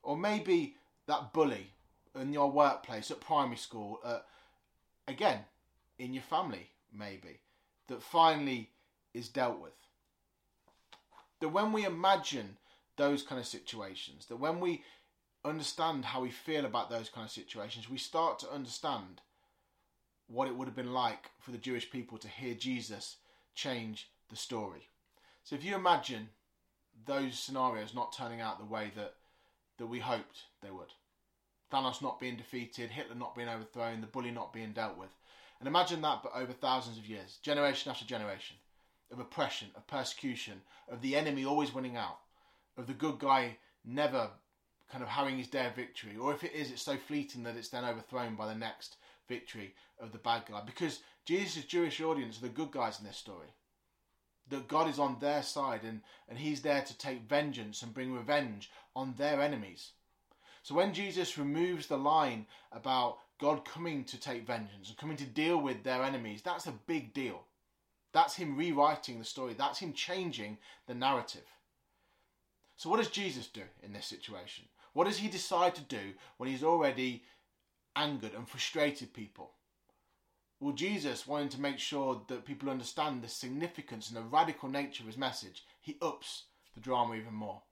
Or 0.02 0.16
maybe 0.16 0.76
that 1.06 1.32
bully 1.32 1.72
in 2.14 2.32
your 2.32 2.50
workplace, 2.50 3.10
at 3.10 3.20
primary 3.20 3.56
school, 3.56 4.00
uh, 4.04 4.20
again, 5.06 5.40
in 5.98 6.12
your 6.12 6.22
family, 6.22 6.70
maybe, 6.92 7.40
that 7.88 8.02
finally 8.02 8.70
is 9.14 9.28
dealt 9.28 9.60
with. 9.60 9.72
That 11.40 11.48
when 11.48 11.72
we 11.72 11.84
imagine 11.84 12.56
those 12.96 13.22
kind 13.22 13.40
of 13.40 13.46
situations, 13.46 14.26
that 14.26 14.36
when 14.36 14.60
we 14.60 14.82
understand 15.44 16.04
how 16.04 16.20
we 16.20 16.30
feel 16.30 16.64
about 16.64 16.90
those 16.90 17.08
kind 17.08 17.24
of 17.24 17.30
situations, 17.30 17.88
we 17.88 17.98
start 17.98 18.38
to 18.40 18.50
understand 18.50 19.20
what 20.28 20.48
it 20.48 20.54
would 20.54 20.68
have 20.68 20.76
been 20.76 20.92
like 20.92 21.30
for 21.40 21.50
the 21.50 21.58
Jewish 21.58 21.90
people 21.90 22.18
to 22.18 22.28
hear 22.28 22.54
Jesus 22.54 23.16
change 23.54 24.10
the 24.28 24.36
story. 24.36 24.88
So 25.42 25.56
if 25.56 25.64
you 25.64 25.74
imagine 25.74 26.28
those 27.06 27.38
scenarios 27.38 27.94
not 27.94 28.12
turning 28.12 28.40
out 28.40 28.58
the 28.58 28.64
way 28.64 28.92
that, 28.94 29.14
that 29.78 29.86
we 29.86 30.00
hoped 30.00 30.42
they 30.62 30.70
would, 30.70 30.92
Thanos 31.72 32.02
not 32.02 32.20
being 32.20 32.36
defeated, 32.36 32.90
Hitler 32.90 33.14
not 33.14 33.34
being 33.34 33.48
overthrown, 33.48 34.00
the 34.00 34.06
bully 34.06 34.30
not 34.30 34.52
being 34.52 34.72
dealt 34.72 34.98
with, 34.98 35.14
and 35.58 35.66
imagine 35.66 36.00
that 36.02 36.22
but 36.22 36.32
over 36.34 36.52
thousands 36.52 36.98
of 36.98 37.06
years, 37.06 37.38
generation 37.42 37.90
after 37.90 38.04
generation, 38.04 38.56
of 39.10 39.18
oppression, 39.18 39.68
of 39.74 39.86
persecution, 39.86 40.60
of 40.90 41.00
the 41.00 41.16
enemy 41.16 41.44
always 41.44 41.74
winning 41.74 41.96
out, 41.96 42.18
of 42.76 42.86
the 42.86 42.92
good 42.92 43.18
guy 43.18 43.56
never 43.84 44.30
kind 44.90 45.02
of 45.02 45.08
having 45.08 45.36
his 45.36 45.48
day 45.48 45.66
of 45.66 45.74
victory, 45.74 46.16
or 46.16 46.32
if 46.32 46.44
it 46.44 46.52
is, 46.52 46.70
it's 46.70 46.82
so 46.82 46.96
fleeting 46.96 47.42
that 47.42 47.56
it's 47.56 47.68
then 47.68 47.84
overthrown 47.84 48.34
by 48.34 48.46
the 48.46 48.54
next 48.54 48.96
victory 49.28 49.74
of 50.00 50.12
the 50.12 50.18
bad 50.18 50.44
guy. 50.48 50.62
Because 50.64 51.00
Jesus' 51.24 51.64
Jewish 51.64 52.00
audience 52.00 52.38
are 52.38 52.42
the 52.42 52.48
good 52.48 52.70
guys 52.70 52.98
in 52.98 53.06
this 53.06 53.16
story. 53.16 53.48
That 54.48 54.68
God 54.68 54.88
is 54.88 54.98
on 54.98 55.18
their 55.20 55.42
side 55.42 55.82
and, 55.84 56.00
and 56.28 56.38
He's 56.38 56.62
there 56.62 56.82
to 56.82 56.98
take 56.98 57.28
vengeance 57.28 57.82
and 57.82 57.92
bring 57.92 58.14
revenge 58.14 58.70
on 58.96 59.14
their 59.18 59.42
enemies. 59.42 59.92
So 60.62 60.74
when 60.74 60.94
Jesus 60.94 61.38
removes 61.38 61.86
the 61.86 61.98
line 61.98 62.46
about 62.72 63.18
God 63.38 63.64
coming 63.64 64.04
to 64.04 64.18
take 64.18 64.46
vengeance 64.46 64.88
and 64.88 64.98
coming 64.98 65.16
to 65.18 65.24
deal 65.24 65.58
with 65.58 65.84
their 65.84 66.02
enemies, 66.02 66.42
that's 66.42 66.66
a 66.66 66.72
big 66.86 67.14
deal. 67.14 67.42
That's 68.12 68.34
Him 68.34 68.56
rewriting 68.56 69.18
the 69.18 69.24
story, 69.24 69.54
that's 69.54 69.78
Him 69.78 69.92
changing 69.92 70.58
the 70.86 70.94
narrative. 70.94 71.44
So, 72.76 72.88
what 72.88 72.98
does 72.98 73.10
Jesus 73.10 73.48
do 73.48 73.62
in 73.82 73.92
this 73.92 74.06
situation? 74.06 74.64
What 74.92 75.06
does 75.06 75.18
He 75.18 75.28
decide 75.28 75.74
to 75.74 75.82
do 75.82 76.14
when 76.36 76.48
He's 76.48 76.64
already 76.64 77.22
angered 77.98 78.34
and 78.34 78.48
frustrated 78.48 79.12
people. 79.12 79.50
Well, 80.60 80.74
Jesus, 80.74 81.26
wanting 81.26 81.50
to 81.50 81.60
make 81.60 81.78
sure 81.78 82.22
that 82.28 82.44
people 82.44 82.70
understand 82.70 83.22
the 83.22 83.28
significance 83.28 84.08
and 84.08 84.16
the 84.16 84.22
radical 84.22 84.68
nature 84.68 85.02
of 85.02 85.08
his 85.08 85.18
message, 85.18 85.64
he 85.80 85.98
ups 86.00 86.44
the 86.74 86.80
drama 86.80 87.14
even 87.16 87.34
more. 87.34 87.62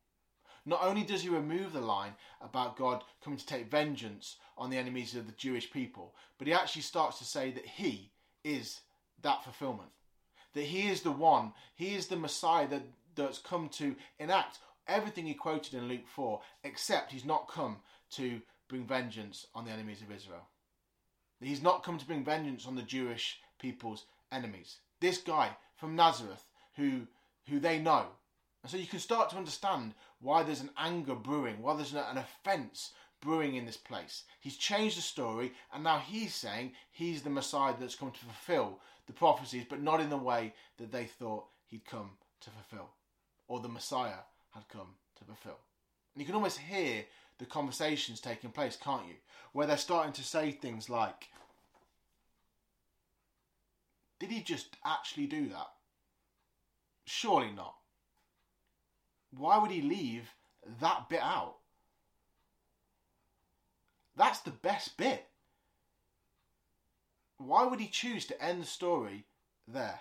Not 0.64 0.82
only 0.82 1.04
does 1.04 1.22
he 1.22 1.28
remove 1.28 1.72
the 1.72 1.80
line 1.80 2.14
about 2.40 2.76
God 2.76 3.04
coming 3.22 3.38
to 3.38 3.46
take 3.46 3.70
vengeance 3.70 4.36
on 4.58 4.68
the 4.68 4.76
enemies 4.76 5.14
of 5.14 5.26
the 5.26 5.32
Jewish 5.32 5.70
people, 5.70 6.14
but 6.38 6.48
he 6.48 6.52
actually 6.52 6.82
starts 6.82 7.18
to 7.18 7.24
say 7.24 7.52
that 7.52 7.66
he 7.66 8.10
is 8.44 8.80
that 9.22 9.44
fulfillment. 9.44 9.90
That 10.54 10.64
he 10.64 10.88
is 10.88 11.02
the 11.02 11.12
one, 11.12 11.52
he 11.76 11.94
is 11.94 12.08
the 12.08 12.16
Messiah 12.16 12.66
that, 12.68 12.82
that's 13.14 13.38
come 13.38 13.68
to 13.70 13.94
enact 14.18 14.58
everything 14.88 15.26
he 15.26 15.34
quoted 15.34 15.74
in 15.74 15.88
Luke 15.88 16.08
4, 16.14 16.40
except 16.64 17.12
he's 17.12 17.24
not 17.24 17.48
come 17.48 17.76
to 18.12 18.40
bring 18.68 18.86
vengeance 18.86 19.46
on 19.54 19.64
the 19.64 19.70
enemies 19.70 20.02
of 20.02 20.10
Israel. 20.10 20.48
He's 21.40 21.62
not 21.62 21.82
come 21.82 21.98
to 21.98 22.06
bring 22.06 22.24
vengeance 22.24 22.66
on 22.66 22.76
the 22.76 22.82
Jewish 22.82 23.38
people's 23.58 24.06
enemies. 24.32 24.78
This 25.00 25.18
guy 25.18 25.56
from 25.76 25.94
Nazareth, 25.94 26.44
who 26.76 27.06
who 27.48 27.60
they 27.60 27.78
know, 27.78 28.06
and 28.62 28.70
so 28.70 28.76
you 28.76 28.86
can 28.86 28.98
start 28.98 29.30
to 29.30 29.36
understand 29.36 29.94
why 30.20 30.42
there's 30.42 30.60
an 30.62 30.70
anger 30.76 31.14
brewing, 31.14 31.62
why 31.62 31.76
there's 31.76 31.94
an 31.94 32.18
offence 32.18 32.92
brewing 33.20 33.54
in 33.54 33.64
this 33.64 33.76
place. 33.76 34.24
He's 34.40 34.56
changed 34.56 34.96
the 34.96 35.02
story, 35.02 35.52
and 35.72 35.84
now 35.84 35.98
he's 35.98 36.34
saying 36.34 36.72
he's 36.90 37.22
the 37.22 37.30
Messiah 37.30 37.74
that's 37.78 37.94
come 37.94 38.10
to 38.10 38.18
fulfill 38.20 38.80
the 39.06 39.12
prophecies, 39.12 39.64
but 39.68 39.82
not 39.82 40.00
in 40.00 40.10
the 40.10 40.16
way 40.16 40.54
that 40.78 40.90
they 40.90 41.04
thought 41.04 41.46
he'd 41.66 41.84
come 41.84 42.10
to 42.40 42.50
fulfill, 42.50 42.90
or 43.46 43.60
the 43.60 43.68
Messiah 43.68 44.24
had 44.52 44.68
come 44.68 44.96
to 45.18 45.24
fulfill. 45.24 45.58
And 46.16 46.22
you 46.22 46.26
can 46.26 46.34
almost 46.34 46.58
hear 46.58 47.04
the 47.36 47.44
conversations 47.44 48.20
taking 48.22 48.50
place, 48.50 48.78
can't 48.82 49.06
you? 49.06 49.16
Where 49.52 49.66
they're 49.66 49.76
starting 49.76 50.14
to 50.14 50.24
say 50.24 50.50
things 50.50 50.88
like, 50.88 51.28
Did 54.18 54.30
he 54.30 54.40
just 54.40 54.78
actually 54.82 55.26
do 55.26 55.50
that? 55.50 55.68
Surely 57.04 57.52
not. 57.52 57.74
Why 59.36 59.58
would 59.58 59.70
he 59.70 59.82
leave 59.82 60.30
that 60.80 61.10
bit 61.10 61.20
out? 61.20 61.56
That's 64.16 64.40
the 64.40 64.52
best 64.52 64.96
bit. 64.96 65.26
Why 67.36 67.66
would 67.66 67.80
he 67.80 67.88
choose 67.88 68.24
to 68.26 68.42
end 68.42 68.62
the 68.62 68.66
story 68.66 69.26
there? 69.68 70.00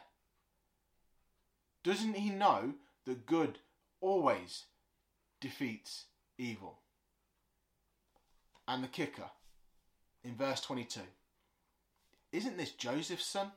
Doesn't 1.84 2.16
he 2.16 2.30
know 2.30 2.76
that 3.06 3.26
good 3.26 3.60
always 4.00 4.68
defeats 5.42 6.06
evil? 6.38 6.80
And 8.68 8.84
the 8.84 8.88
kicker 8.88 9.30
in 10.24 10.36
verse 10.36 10.62
22 10.62 11.02
Isn't 12.32 12.58
this 12.58 12.72
Joseph's 12.72 13.26
son? 13.26 13.52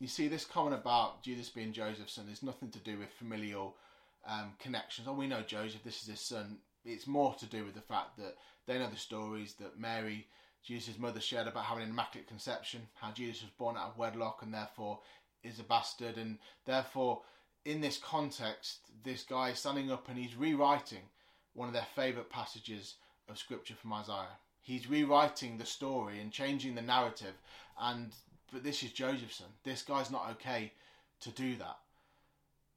You 0.00 0.06
see, 0.06 0.28
this 0.28 0.44
comment 0.44 0.76
about 0.76 1.22
Jesus 1.24 1.48
being 1.48 1.72
Joseph's 1.72 2.12
son 2.12 2.28
is 2.30 2.42
nothing 2.42 2.70
to 2.70 2.78
do 2.78 2.98
with 2.98 3.10
familial 3.10 3.74
um, 4.28 4.52
connections. 4.60 5.08
Oh, 5.08 5.12
we 5.12 5.26
know 5.26 5.42
Joseph, 5.42 5.82
this 5.82 6.02
is 6.02 6.08
his 6.08 6.20
son. 6.20 6.58
It's 6.84 7.06
more 7.06 7.34
to 7.34 7.46
do 7.46 7.64
with 7.64 7.74
the 7.74 7.80
fact 7.80 8.16
that 8.18 8.36
they 8.66 8.78
know 8.78 8.88
the 8.88 8.96
stories 8.96 9.54
that 9.54 9.80
Mary, 9.80 10.26
Jesus' 10.64 10.98
mother, 10.98 11.20
shared 11.20 11.48
about 11.48 11.64
having 11.64 11.82
an 11.82 11.90
immaculate 11.90 12.28
conception, 12.28 12.82
how 12.94 13.10
Jesus 13.10 13.42
was 13.42 13.50
born 13.58 13.76
out 13.76 13.88
of 13.88 13.98
wedlock 13.98 14.42
and 14.42 14.54
therefore 14.54 15.00
is 15.42 15.58
a 15.58 15.64
bastard. 15.64 16.16
And 16.16 16.38
therefore, 16.64 17.22
in 17.68 17.82
this 17.82 17.98
context, 17.98 18.78
this 19.04 19.22
guy 19.22 19.50
is 19.50 19.58
standing 19.58 19.92
up 19.92 20.08
and 20.08 20.16
he's 20.16 20.34
rewriting 20.34 21.02
one 21.52 21.68
of 21.68 21.74
their 21.74 21.86
favourite 21.94 22.30
passages 22.30 22.94
of 23.28 23.36
scripture 23.36 23.74
from 23.74 23.92
Isaiah. 23.92 24.38
He's 24.62 24.88
rewriting 24.88 25.58
the 25.58 25.66
story 25.66 26.18
and 26.18 26.32
changing 26.32 26.74
the 26.74 26.82
narrative, 26.82 27.34
and 27.78 28.10
but 28.50 28.64
this 28.64 28.82
is 28.82 28.92
Joseph's 28.92 29.36
son. 29.36 29.48
This 29.64 29.82
guy's 29.82 30.10
not 30.10 30.30
okay 30.32 30.72
to 31.20 31.30
do 31.30 31.56
that. 31.56 31.76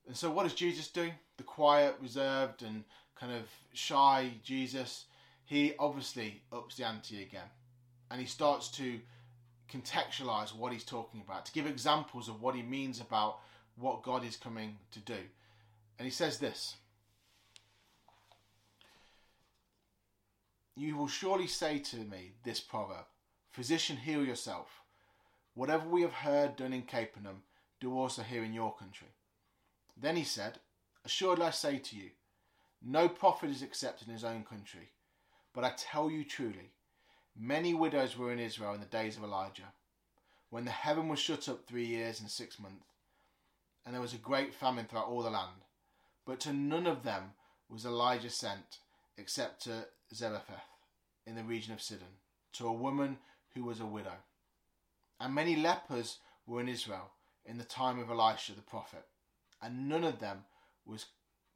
And 0.08 0.18
so, 0.18 0.30
what 0.30 0.44
does 0.44 0.54
Jesus 0.54 0.90
do? 0.90 1.10
The 1.38 1.44
quiet, 1.44 1.96
reserved, 2.02 2.62
and 2.62 2.84
kind 3.16 3.32
of 3.32 3.44
shy 3.74 4.32
Jesus, 4.44 5.06
he 5.46 5.74
obviously 5.80 6.42
ups 6.52 6.76
the 6.76 6.86
ante 6.86 7.22
again. 7.22 7.50
And 8.10 8.20
he 8.20 8.28
starts 8.28 8.68
to 8.72 9.00
contextualize 9.72 10.54
what 10.54 10.74
he's 10.74 10.84
talking 10.84 11.22
about, 11.26 11.46
to 11.46 11.54
give 11.54 11.66
examples 11.66 12.28
of 12.28 12.42
what 12.42 12.56
he 12.56 12.62
means 12.62 13.00
about 13.00 13.40
what 13.82 14.04
God 14.04 14.26
is 14.26 14.38
coming 14.38 14.78
to 14.92 15.00
do. 15.00 15.18
And 15.98 16.06
he 16.06 16.12
says 16.12 16.38
this 16.40 16.76
You 20.76 20.96
will 20.96 21.08
surely 21.08 21.48
say 21.48 21.80
to 21.80 21.98
me 21.98 22.34
this 22.44 22.60
proverb 22.60 23.06
Physician, 23.52 23.98
heal 23.98 24.26
yourself. 24.26 24.82
Whatever 25.54 25.88
we 25.88 26.02
have 26.02 26.14
heard 26.14 26.56
done 26.56 26.72
in 26.72 26.84
Capernaum, 26.84 27.44
do 27.82 27.98
also 27.98 28.22
here 28.22 28.44
in 28.44 28.54
your 28.54 28.74
country. 28.74 29.10
Then 29.98 30.16
he 30.16 30.24
said, 30.24 30.60
Assuredly 31.04 31.46
I 31.46 31.50
say 31.52 31.78
to 31.78 31.96
you, 31.96 32.12
no 32.84 33.10
prophet 33.10 33.50
is 33.50 33.62
accepted 33.62 34.08
in 34.08 34.14
his 34.14 34.24
own 34.24 34.44
country. 34.44 34.92
But 35.54 35.66
I 35.66 35.74
tell 35.78 36.10
you 36.10 36.24
truly, 36.24 36.72
many 37.38 37.74
widows 37.74 38.18
were 38.18 38.32
in 38.32 38.40
Israel 38.40 38.74
in 38.74 38.80
the 38.80 38.86
days 38.86 39.18
of 39.18 39.24
Elijah, 39.24 39.74
when 40.50 40.66
the 40.66 40.72
heaven 40.72 41.08
was 41.08 41.20
shut 41.20 41.50
up 41.50 41.66
three 41.66 41.86
years 41.86 42.22
and 42.22 42.30
six 42.30 42.60
months, 42.60 42.86
and 43.86 43.94
there 43.94 44.02
was 44.02 44.14
a 44.14 44.18
great 44.18 44.54
famine 44.54 44.86
throughout 44.86 45.08
all 45.08 45.24
the 45.24 45.30
land. 45.30 45.66
But 46.26 46.40
to 46.42 46.54
none 46.54 46.88
of 46.88 47.04
them 47.04 47.34
was 47.70 47.86
Elijah 47.86 48.30
sent, 48.30 48.80
except 49.18 49.64
to 49.64 49.88
Zarephath 50.14 50.68
in 51.26 51.36
the 51.36 51.44
region 51.44 51.74
of 51.74 51.82
Sidon, 51.82 52.20
to 52.54 52.68
a 52.68 52.74
woman 52.74 53.18
who 53.54 53.64
was 53.64 53.80
a 53.80 53.86
widow. 53.86 54.18
And 55.20 55.34
many 55.34 55.56
lepers 55.56 56.20
were 56.46 56.62
in 56.62 56.70
Israel 56.70 57.12
in 57.46 57.58
the 57.58 57.64
time 57.64 58.00
of 58.00 58.10
Elisha 58.10 58.54
the 58.54 58.62
prophet, 58.62 59.06
and 59.62 59.88
none 59.88 60.04
of 60.04 60.20
them 60.20 60.44
was 60.86 61.06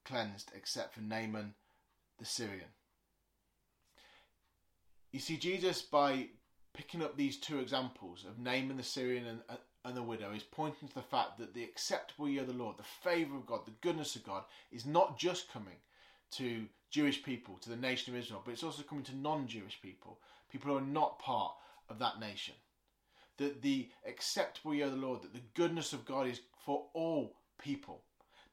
cleansed 0.03 0.51
except 0.55 0.93
for 0.93 1.01
Naaman 1.01 1.53
the 2.19 2.25
Syrian. 2.25 2.69
You 5.11 5.19
see, 5.19 5.37
Jesus, 5.37 5.81
by 5.81 6.27
picking 6.73 7.01
up 7.01 7.15
these 7.15 7.37
two 7.37 7.59
examples 7.59 8.25
of 8.25 8.37
Naaman 8.37 8.77
the 8.77 8.83
Syrian 8.83 9.25
and, 9.25 9.41
uh, 9.49 9.55
and 9.85 9.95
the 9.95 10.03
widow, 10.03 10.31
is 10.33 10.43
pointing 10.43 10.87
to 10.87 10.95
the 10.95 11.01
fact 11.01 11.37
that 11.37 11.53
the 11.53 11.63
acceptable 11.63 12.27
year 12.27 12.41
of 12.41 12.47
the 12.47 12.53
Lord, 12.53 12.77
the 12.77 12.83
favour 12.83 13.35
of 13.35 13.45
God, 13.45 13.65
the 13.65 13.71
goodness 13.81 14.15
of 14.15 14.25
God, 14.25 14.43
is 14.71 14.85
not 14.85 15.17
just 15.17 15.51
coming 15.51 15.77
to 16.31 16.65
Jewish 16.89 17.23
people, 17.23 17.57
to 17.61 17.69
the 17.69 17.75
nation 17.75 18.13
of 18.13 18.19
Israel, 18.19 18.41
but 18.43 18.51
it's 18.51 18.63
also 18.63 18.83
coming 18.83 19.03
to 19.05 19.15
non 19.15 19.47
Jewish 19.47 19.79
people, 19.81 20.19
people 20.51 20.71
who 20.71 20.77
are 20.77 20.81
not 20.81 21.19
part 21.19 21.53
of 21.89 21.99
that 21.99 22.19
nation 22.19 22.55
that 23.37 23.61
the 23.61 23.89
acceptable 24.07 24.73
year 24.73 24.85
of 24.85 24.91
the 24.91 24.97
Lord, 24.97 25.21
that 25.21 25.33
the 25.33 25.41
goodness 25.55 25.93
of 25.93 26.05
God 26.05 26.27
is 26.27 26.41
for 26.65 26.85
all 26.93 27.35
people. 27.61 28.01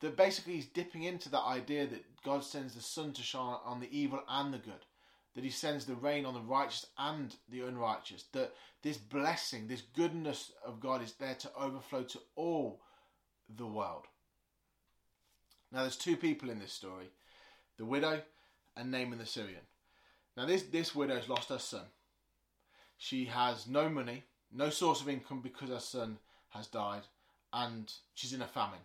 That 0.00 0.16
basically 0.16 0.54
he's 0.54 0.66
dipping 0.66 1.04
into 1.04 1.28
that 1.30 1.42
idea 1.42 1.86
that 1.86 2.04
God 2.24 2.42
sends 2.42 2.74
the 2.74 2.80
sun 2.80 3.12
to 3.12 3.22
shine 3.22 3.56
on 3.64 3.80
the 3.80 3.96
evil 3.96 4.20
and 4.28 4.52
the 4.52 4.58
good. 4.58 4.84
That 5.34 5.44
he 5.44 5.50
sends 5.50 5.86
the 5.86 5.94
rain 5.94 6.26
on 6.26 6.34
the 6.34 6.40
righteous 6.40 6.86
and 6.98 7.34
the 7.48 7.62
unrighteous. 7.62 8.24
That 8.32 8.52
this 8.82 8.98
blessing, 8.98 9.66
this 9.66 9.82
goodness 9.94 10.52
of 10.66 10.80
God 10.80 11.02
is 11.02 11.14
there 11.14 11.34
to 11.36 11.50
overflow 11.58 12.02
to 12.02 12.18
all 12.36 12.82
the 13.56 13.66
world. 13.66 14.04
Now 15.70 15.80
there's 15.80 15.96
two 15.96 16.16
people 16.16 16.50
in 16.50 16.58
this 16.58 16.72
story. 16.72 17.10
The 17.78 17.86
widow 17.86 18.20
and 18.76 18.90
Naaman 18.90 19.18
the 19.18 19.26
Syrian. 19.26 19.62
Now 20.36 20.46
this, 20.46 20.64
this 20.64 20.94
widow's 20.94 21.28
lost 21.28 21.48
her 21.48 21.58
son. 21.58 21.84
She 22.98 23.24
has 23.24 23.66
no 23.66 23.88
money 23.88 24.24
no 24.52 24.70
source 24.70 25.00
of 25.00 25.08
income 25.08 25.40
because 25.40 25.70
her 25.70 25.80
son 25.80 26.18
has 26.50 26.66
died, 26.66 27.02
and 27.52 27.92
she's 28.14 28.32
in 28.32 28.42
a 28.42 28.46
famine. 28.46 28.80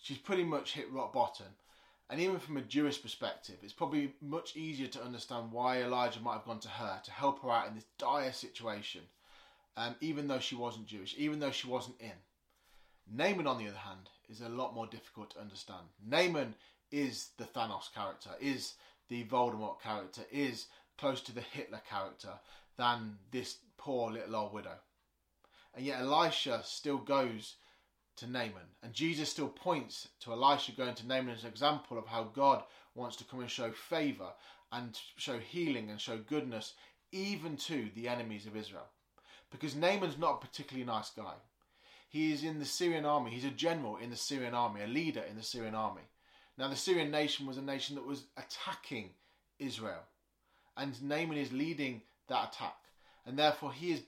She's 0.00 0.18
pretty 0.18 0.44
much 0.44 0.72
hit 0.72 0.90
rock 0.90 1.12
bottom. 1.12 1.46
And 2.10 2.20
even 2.20 2.38
from 2.38 2.56
a 2.56 2.62
Jewish 2.62 3.00
perspective, 3.00 3.56
it's 3.62 3.72
probably 3.72 4.12
much 4.20 4.56
easier 4.56 4.88
to 4.88 5.02
understand 5.02 5.52
why 5.52 5.82
Elijah 5.82 6.20
might 6.20 6.34
have 6.34 6.44
gone 6.44 6.60
to 6.60 6.68
her 6.68 7.00
to 7.02 7.10
help 7.10 7.42
her 7.42 7.50
out 7.50 7.68
in 7.68 7.74
this 7.74 7.86
dire 7.98 8.32
situation, 8.32 9.00
um, 9.76 9.96
even 10.00 10.28
though 10.28 10.38
she 10.38 10.54
wasn't 10.54 10.86
Jewish, 10.86 11.14
even 11.16 11.40
though 11.40 11.50
she 11.50 11.66
wasn't 11.66 12.00
in. 12.00 12.12
Naaman, 13.10 13.46
on 13.46 13.58
the 13.58 13.68
other 13.68 13.78
hand, 13.78 14.10
is 14.28 14.40
a 14.40 14.48
lot 14.48 14.74
more 14.74 14.86
difficult 14.86 15.30
to 15.30 15.40
understand. 15.40 15.86
Naaman 16.06 16.54
is 16.90 17.30
the 17.38 17.44
Thanos 17.44 17.92
character, 17.92 18.30
is 18.40 18.74
the 19.08 19.24
Voldemort 19.24 19.80
character, 19.80 20.22
is 20.30 20.66
close 20.98 21.20
to 21.22 21.32
the 21.32 21.40
Hitler 21.40 21.82
character 21.88 22.32
than 22.76 23.18
this 23.30 23.58
poor 23.76 24.10
little 24.10 24.36
old 24.36 24.52
widow. 24.52 24.76
And 25.74 25.84
yet 25.84 26.00
Elisha 26.00 26.62
still 26.64 26.98
goes 26.98 27.56
to 28.16 28.26
Naaman. 28.26 28.68
And 28.82 28.92
Jesus 28.92 29.28
still 29.28 29.48
points 29.48 30.08
to 30.20 30.32
Elisha 30.32 30.72
going 30.72 30.94
to 30.94 31.06
Naaman 31.06 31.34
as 31.34 31.44
an 31.44 31.50
example 31.50 31.98
of 31.98 32.06
how 32.06 32.24
God 32.24 32.62
wants 32.94 33.16
to 33.16 33.24
come 33.24 33.40
and 33.40 33.50
show 33.50 33.72
favour 33.72 34.28
and 34.72 34.98
show 35.16 35.38
healing 35.38 35.90
and 35.90 36.00
show 36.00 36.18
goodness 36.18 36.74
even 37.12 37.56
to 37.56 37.90
the 37.94 38.08
enemies 38.08 38.46
of 38.46 38.56
Israel. 38.56 38.86
Because 39.50 39.76
Naaman's 39.76 40.18
not 40.18 40.34
a 40.34 40.46
particularly 40.46 40.86
nice 40.86 41.10
guy. 41.10 41.34
He 42.08 42.32
is 42.32 42.44
in 42.44 42.58
the 42.58 42.64
Syrian 42.64 43.04
army. 43.04 43.30
He's 43.30 43.44
a 43.44 43.50
general 43.50 43.96
in 43.96 44.10
the 44.10 44.16
Syrian 44.16 44.54
army, 44.54 44.82
a 44.82 44.86
leader 44.86 45.22
in 45.28 45.36
the 45.36 45.42
Syrian 45.42 45.74
army. 45.74 46.02
Now, 46.56 46.68
the 46.68 46.76
Syrian 46.76 47.10
nation 47.10 47.46
was 47.46 47.56
a 47.56 47.62
nation 47.62 47.96
that 47.96 48.06
was 48.06 48.26
attacking 48.36 49.10
Israel. 49.58 50.04
and 50.76 51.00
Naaman 51.02 51.36
is 51.36 51.52
leading 51.52 52.02
that 52.28 52.54
attack, 52.54 52.76
and 53.26 53.38
therefore 53.38 53.72
he 53.72 53.92
is 53.92 54.02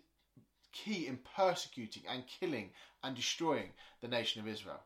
key 0.85 1.07
in 1.07 1.19
persecuting 1.37 2.03
and 2.09 2.25
killing 2.27 2.71
and 3.03 3.15
destroying 3.15 3.71
the 4.01 4.09
nation 4.09 4.41
of 4.41 4.49
Israel. 4.49 4.81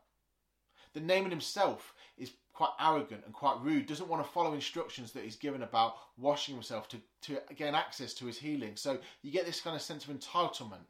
The 0.93 0.99
Naaman 0.99 1.31
himself 1.31 1.93
is 2.17 2.31
quite 2.53 2.71
arrogant 2.79 3.23
and 3.25 3.33
quite 3.33 3.61
rude, 3.61 3.85
doesn't 3.85 4.09
want 4.09 4.23
to 4.25 4.31
follow 4.31 4.53
instructions 4.53 5.11
that 5.13 5.23
he's 5.23 5.35
given 5.37 5.63
about 5.63 5.95
washing 6.17 6.53
himself 6.53 6.87
to, 6.89 6.97
to 7.23 7.39
gain 7.55 7.75
access 7.75 8.13
to 8.15 8.25
his 8.25 8.37
healing. 8.37 8.75
So 8.75 8.99
you 9.21 9.31
get 9.31 9.45
this 9.45 9.61
kind 9.61 9.75
of 9.75 9.81
sense 9.81 10.05
of 10.05 10.15
entitlement. 10.15 10.85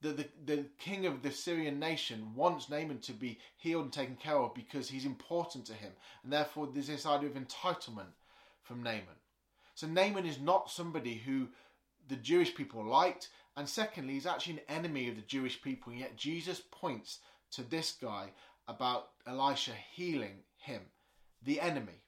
The, 0.00 0.08
the, 0.12 0.28
the 0.46 0.64
king 0.78 1.06
of 1.06 1.22
the 1.22 1.30
Syrian 1.30 1.78
nation 1.78 2.34
wants 2.34 2.68
Naaman 2.68 2.98
to 3.00 3.12
be 3.12 3.38
healed 3.56 3.84
and 3.84 3.92
taken 3.92 4.16
care 4.16 4.36
of 4.36 4.54
because 4.54 4.88
he's 4.88 5.04
important 5.04 5.64
to 5.66 5.74
him. 5.74 5.92
And 6.24 6.32
therefore, 6.32 6.68
there's 6.72 6.88
this 6.88 7.06
idea 7.06 7.28
of 7.28 7.36
entitlement 7.36 8.14
from 8.62 8.82
Naaman. 8.82 9.20
So 9.74 9.86
Naaman 9.86 10.26
is 10.26 10.40
not 10.40 10.70
somebody 10.70 11.14
who 11.14 11.48
the 12.08 12.16
Jewish 12.16 12.54
people 12.54 12.84
liked, 12.84 13.28
and 13.56 13.68
secondly, 13.68 14.14
he's 14.14 14.26
actually 14.26 14.54
an 14.54 14.76
enemy 14.76 15.08
of 15.08 15.16
the 15.16 15.22
Jewish 15.22 15.60
people. 15.60 15.92
And 15.92 16.00
yet 16.00 16.16
Jesus 16.16 16.62
points 16.70 17.18
to 17.52 17.62
this 17.62 17.92
guy 18.00 18.30
about 18.66 19.10
Elisha 19.26 19.72
healing 19.92 20.38
him, 20.56 20.80
the 21.42 21.60
enemy. 21.60 22.04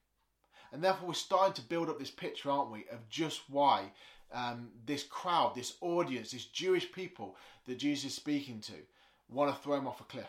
And 0.72 0.82
therefore, 0.82 1.08
we're 1.08 1.14
starting 1.14 1.54
to 1.54 1.68
build 1.68 1.88
up 1.88 1.98
this 1.98 2.10
picture, 2.10 2.50
aren't 2.50 2.70
we, 2.70 2.86
of 2.90 3.08
just 3.08 3.42
why 3.48 3.92
um, 4.32 4.70
this 4.86 5.04
crowd, 5.04 5.54
this 5.54 5.76
audience, 5.80 6.32
this 6.32 6.46
Jewish 6.46 6.90
people 6.90 7.36
that 7.66 7.78
Jesus 7.78 8.06
is 8.06 8.16
speaking 8.16 8.60
to 8.62 8.72
want 9.28 9.54
to 9.54 9.62
throw 9.62 9.76
him 9.76 9.86
off 9.86 10.00
a 10.00 10.04
cliff. 10.04 10.26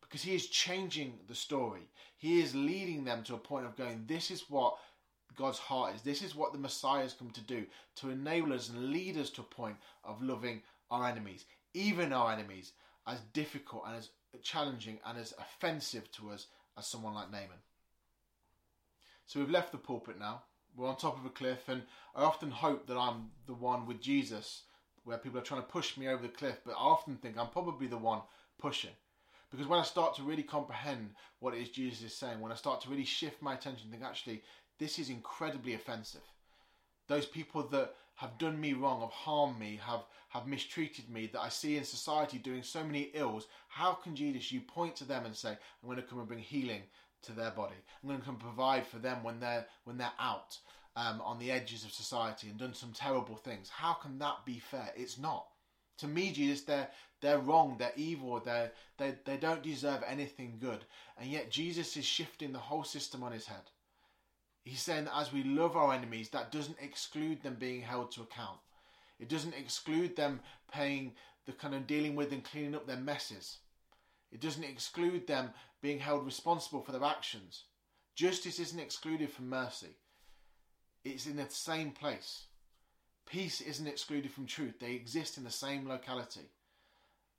Because 0.00 0.22
he 0.22 0.34
is 0.34 0.46
changing 0.46 1.18
the 1.26 1.34
story. 1.34 1.88
He 2.16 2.40
is 2.40 2.54
leading 2.54 3.04
them 3.04 3.22
to 3.24 3.34
a 3.34 3.38
point 3.38 3.66
of 3.66 3.76
going, 3.76 4.04
this 4.06 4.30
is 4.30 4.44
what 4.48 4.76
God's 5.38 5.58
heart 5.58 5.94
is. 5.94 6.02
This 6.02 6.22
is 6.22 6.34
what 6.34 6.52
the 6.52 6.58
Messiah 6.58 7.02
has 7.02 7.14
come 7.14 7.30
to 7.30 7.40
do 7.40 7.64
to 7.96 8.10
enable 8.10 8.52
us 8.52 8.68
and 8.68 8.90
lead 8.90 9.16
us 9.16 9.30
to 9.30 9.42
a 9.42 9.44
point 9.44 9.76
of 10.04 10.20
loving 10.20 10.62
our 10.90 11.06
enemies, 11.06 11.44
even 11.74 12.12
our 12.12 12.32
enemies, 12.32 12.72
as 13.06 13.20
difficult 13.32 13.84
and 13.86 13.96
as 13.96 14.10
challenging 14.42 14.98
and 15.06 15.16
as 15.16 15.32
offensive 15.38 16.10
to 16.12 16.30
us 16.30 16.48
as 16.76 16.86
someone 16.86 17.14
like 17.14 17.30
Naaman. 17.30 17.62
So 19.26 19.40
we've 19.40 19.50
left 19.50 19.72
the 19.72 19.78
pulpit 19.78 20.18
now. 20.18 20.42
We're 20.76 20.88
on 20.88 20.96
top 20.96 21.18
of 21.18 21.24
a 21.24 21.30
cliff, 21.30 21.68
and 21.68 21.82
I 22.14 22.22
often 22.22 22.50
hope 22.50 22.86
that 22.86 22.96
I'm 22.96 23.30
the 23.46 23.54
one 23.54 23.86
with 23.86 24.00
Jesus 24.00 24.62
where 25.04 25.18
people 25.18 25.38
are 25.38 25.44
trying 25.44 25.62
to 25.62 25.66
push 25.66 25.96
me 25.96 26.08
over 26.08 26.22
the 26.22 26.28
cliff, 26.28 26.60
but 26.66 26.72
I 26.72 26.82
often 26.82 27.16
think 27.16 27.38
I'm 27.38 27.48
probably 27.48 27.86
the 27.86 27.96
one 27.96 28.20
pushing. 28.58 28.90
Because 29.50 29.66
when 29.66 29.80
I 29.80 29.84
start 29.84 30.14
to 30.16 30.22
really 30.22 30.42
comprehend 30.42 31.14
what 31.40 31.54
it 31.54 31.62
is 31.62 31.70
Jesus 31.70 32.02
is 32.02 32.14
saying, 32.14 32.40
when 32.40 32.52
I 32.52 32.56
start 32.56 32.82
to 32.82 32.90
really 32.90 33.04
shift 33.04 33.40
my 33.40 33.54
attention 33.54 33.90
think, 33.90 34.02
actually, 34.02 34.42
this 34.78 34.98
is 34.98 35.10
incredibly 35.10 35.74
offensive. 35.74 36.22
Those 37.08 37.26
people 37.26 37.62
that 37.68 37.94
have 38.16 38.36
done 38.38 38.60
me 38.60 38.72
wrong, 38.72 39.00
have 39.00 39.10
harmed 39.10 39.58
me, 39.58 39.78
have, 39.86 40.04
have 40.28 40.46
mistreated 40.46 41.08
me, 41.08 41.28
that 41.32 41.40
I 41.40 41.48
see 41.48 41.76
in 41.76 41.84
society 41.84 42.38
doing 42.38 42.62
so 42.62 42.82
many 42.82 43.10
ills, 43.14 43.46
how 43.68 43.92
can 43.92 44.16
Jesus, 44.16 44.50
you 44.50 44.60
point 44.60 44.96
to 44.96 45.04
them 45.04 45.24
and 45.24 45.34
say, 45.34 45.50
I'm 45.50 45.88
going 45.88 45.96
to 45.96 46.02
come 46.02 46.18
and 46.18 46.26
bring 46.26 46.40
healing 46.40 46.82
to 47.22 47.32
their 47.32 47.52
body. 47.52 47.76
I'm 48.02 48.08
going 48.08 48.20
to 48.20 48.26
come 48.26 48.36
provide 48.36 48.86
for 48.86 48.98
them 48.98 49.22
when 49.22 49.40
they're, 49.40 49.66
when 49.84 49.98
they're 49.98 50.10
out 50.18 50.58
um, 50.96 51.20
on 51.24 51.38
the 51.38 51.50
edges 51.50 51.84
of 51.84 51.92
society 51.92 52.48
and 52.48 52.58
done 52.58 52.74
some 52.74 52.92
terrible 52.92 53.36
things. 53.36 53.68
How 53.68 53.94
can 53.94 54.18
that 54.18 54.44
be 54.44 54.58
fair? 54.58 54.90
It's 54.96 55.18
not. 55.18 55.46
To 55.98 56.08
me, 56.08 56.32
Jesus, 56.32 56.62
they're, 56.62 56.88
they're 57.20 57.38
wrong, 57.38 57.76
they're 57.78 57.92
evil, 57.96 58.40
they're, 58.40 58.72
they, 58.98 59.14
they 59.24 59.36
don't 59.36 59.62
deserve 59.62 60.02
anything 60.06 60.58
good. 60.60 60.84
And 61.16 61.30
yet 61.30 61.50
Jesus 61.50 61.96
is 61.96 62.04
shifting 62.04 62.52
the 62.52 62.58
whole 62.58 62.84
system 62.84 63.22
on 63.22 63.32
his 63.32 63.46
head. 63.46 63.62
He's 64.64 64.82
saying 64.82 65.06
that 65.06 65.16
as 65.16 65.32
we 65.32 65.42
love 65.44 65.76
our 65.76 65.94
enemies, 65.94 66.28
that 66.30 66.52
doesn't 66.52 66.78
exclude 66.80 67.42
them 67.42 67.56
being 67.58 67.82
held 67.82 68.12
to 68.12 68.22
account. 68.22 68.58
It 69.18 69.28
doesn't 69.28 69.54
exclude 69.54 70.14
them 70.14 70.40
paying 70.70 71.12
the 71.46 71.52
kind 71.52 71.74
of 71.74 71.86
dealing 71.86 72.14
with 72.14 72.32
and 72.32 72.44
cleaning 72.44 72.74
up 72.74 72.86
their 72.86 72.96
messes. 72.96 73.58
It 74.30 74.40
doesn't 74.40 74.64
exclude 74.64 75.26
them 75.26 75.50
being 75.80 75.98
held 75.98 76.26
responsible 76.26 76.82
for 76.82 76.92
their 76.92 77.04
actions. 77.04 77.64
Justice 78.14 78.58
isn't 78.58 78.78
excluded 78.78 79.30
from 79.30 79.48
mercy. 79.48 79.96
It's 81.04 81.26
in 81.26 81.36
the 81.36 81.46
same 81.48 81.92
place. 81.92 82.44
Peace 83.26 83.60
isn't 83.60 83.86
excluded 83.86 84.30
from 84.30 84.46
truth. 84.46 84.80
They 84.80 84.92
exist 84.92 85.38
in 85.38 85.44
the 85.44 85.50
same 85.50 85.88
locality. 85.88 86.50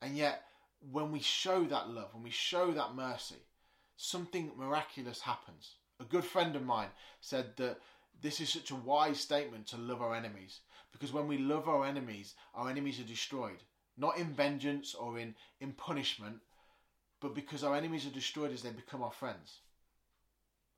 And 0.02 0.16
yet, 0.16 0.44
when 0.92 1.12
we 1.12 1.20
show 1.20 1.64
that 1.66 1.90
love, 1.90 2.14
when 2.14 2.24
we 2.24 2.30
show 2.30 2.72
that 2.72 2.96
mercy, 2.96 3.44
something 3.98 4.52
miraculous 4.58 5.22
happens. 5.22 5.76
A 6.00 6.06
good 6.06 6.24
friend 6.24 6.56
of 6.56 6.66
mine 6.66 6.90
said 7.20 7.56
that 7.58 7.80
this 8.22 8.40
is 8.40 8.50
such 8.50 8.72
a 8.72 8.76
wise 8.76 9.20
statement 9.20 9.68
to 9.68 9.78
love 9.78 10.02
our 10.02 10.16
enemies 10.16 10.62
because 10.92 11.14
when 11.14 11.28
we 11.28 11.38
love 11.38 11.68
our 11.68 11.86
enemies, 11.86 12.36
our 12.56 12.70
enemies 12.70 13.00
are 13.00 13.04
destroyed. 13.04 13.64
Not 13.98 14.18
in 14.18 14.34
vengeance 14.34 14.96
or 14.96 15.20
in, 15.20 15.36
in 15.60 15.74
punishment, 15.74 16.38
but 17.20 17.36
because 17.36 17.64
our 17.64 17.76
enemies 17.76 18.06
are 18.06 18.12
destroyed 18.12 18.52
as 18.54 18.62
they 18.64 18.72
become 18.72 19.04
our 19.04 19.12
friends. 19.12 19.60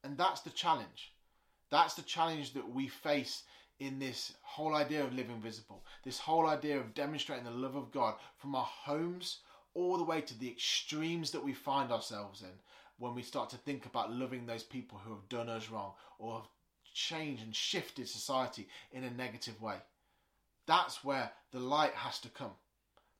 And 0.03 0.17
that's 0.17 0.41
the 0.41 0.49
challenge. 0.49 1.13
That's 1.69 1.93
the 1.93 2.01
challenge 2.01 2.53
that 2.53 2.67
we 2.67 2.87
face 2.87 3.43
in 3.79 3.99
this 3.99 4.33
whole 4.41 4.75
idea 4.75 5.03
of 5.03 5.13
living 5.13 5.39
visible, 5.39 5.83
this 6.03 6.19
whole 6.19 6.47
idea 6.47 6.79
of 6.79 6.93
demonstrating 6.93 7.45
the 7.45 7.51
love 7.51 7.75
of 7.75 7.91
God 7.91 8.15
from 8.37 8.55
our 8.55 8.65
homes 8.65 9.39
all 9.73 9.97
the 9.97 10.03
way 10.03 10.21
to 10.21 10.37
the 10.37 10.49
extremes 10.49 11.31
that 11.31 11.43
we 11.43 11.53
find 11.53 11.91
ourselves 11.91 12.41
in 12.41 12.49
when 13.01 13.15
we 13.15 13.23
start 13.23 13.49
to 13.49 13.57
think 13.57 13.87
about 13.87 14.13
loving 14.13 14.45
those 14.45 14.61
people 14.61 14.99
who 15.03 15.11
have 15.11 15.27
done 15.27 15.49
us 15.49 15.71
wrong 15.71 15.93
or 16.19 16.35
have 16.35 16.47
changed 16.93 17.41
and 17.41 17.55
shifted 17.55 18.07
society 18.07 18.67
in 18.91 19.03
a 19.03 19.09
negative 19.09 19.59
way. 19.59 19.77
That's 20.67 21.03
where 21.03 21.31
the 21.51 21.59
light 21.59 21.95
has 21.95 22.19
to 22.19 22.29
come. 22.29 22.51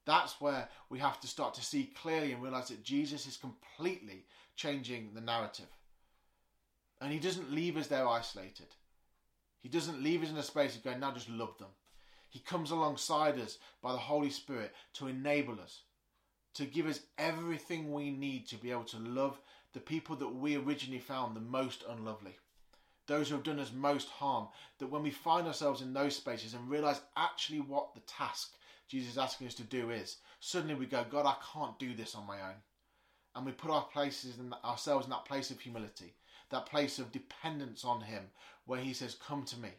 That's 0.06 0.40
where 0.40 0.70
we 0.90 1.00
have 1.00 1.20
to 1.22 1.28
start 1.28 1.56
to 1.56 1.66
see 1.66 1.92
clearly 2.00 2.32
and 2.32 2.44
realize 2.44 2.68
that 2.68 2.84
Jesus 2.84 3.26
is 3.26 3.38
completely 3.38 4.26
changing 4.56 5.10
the 5.16 5.22
narrative. 5.22 5.66
And 7.02 7.12
he 7.12 7.18
doesn't 7.18 7.52
leave 7.52 7.76
us 7.76 7.88
there 7.88 8.08
isolated. 8.08 8.68
He 9.62 9.70
doesn't 9.70 10.04
leave 10.04 10.22
us 10.22 10.30
in 10.30 10.38
a 10.38 10.44
space 10.44 10.76
of 10.76 10.84
going, 10.84 11.00
now 11.00 11.12
just 11.12 11.30
love 11.30 11.58
them. 11.58 11.70
He 12.30 12.40
comes 12.40 12.70
alongside 12.70 13.40
us 13.40 13.58
by 13.82 13.94
the 13.94 13.98
Holy 13.98 14.30
Spirit 14.30 14.74
to 14.94 15.08
enable 15.08 15.60
us, 15.60 15.82
to 16.54 16.66
give 16.66 16.86
us 16.86 17.00
everything 17.18 17.92
we 17.92 18.12
need 18.12 18.48
to 18.50 18.58
be 18.58 18.70
able 18.70 18.84
to 18.84 19.00
love 19.00 19.40
the 19.74 19.80
people 19.80 20.16
that 20.18 20.36
we 20.36 20.58
originally 20.58 21.00
found 21.00 21.36
the 21.36 21.42
most 21.42 21.84
unlovely, 21.90 22.38
those 23.08 23.30
who 23.30 23.36
have 23.36 23.44
done 23.44 23.60
us 23.60 23.72
most 23.74 24.10
harm, 24.10 24.48
that 24.80 24.88
when 24.88 25.04
we 25.04 25.12
find 25.12 25.48
ourselves 25.48 25.82
in 25.82 25.94
those 25.94 26.16
spaces 26.16 26.54
and 26.54 26.70
realize 26.70 27.02
actually 27.18 27.60
what 27.60 27.94
the 27.94 28.02
task 28.02 28.54
Jesus 28.88 29.14
is 29.14 29.18
asking 29.18 29.48
us 29.48 29.56
to 29.56 29.64
do 29.64 29.90
is, 29.90 30.18
suddenly 30.42 30.76
we 30.76 30.86
go, 30.86 31.06
God, 31.10 31.26
I 31.26 31.36
can't 31.54 31.80
do 31.80 31.94
this 31.94 32.14
on 32.14 32.28
my 32.28 32.42
own. 32.42 32.56
And 33.36 33.46
we 33.46 33.54
put 33.54 33.72
our 33.72 33.86
places 33.86 34.38
in 34.38 34.54
ourselves 34.66 35.06
in 35.06 35.12
that 35.12 35.24
place 35.24 35.52
of 35.52 35.60
humility, 35.62 36.14
that 36.50 36.66
place 36.66 37.00
of 37.00 37.14
dependence 37.14 37.86
on 37.86 38.02
Him, 38.02 38.24
where 38.66 38.82
He 38.82 38.94
says, 38.94 39.16
Come 39.16 39.44
to 39.44 39.58
me, 39.58 39.70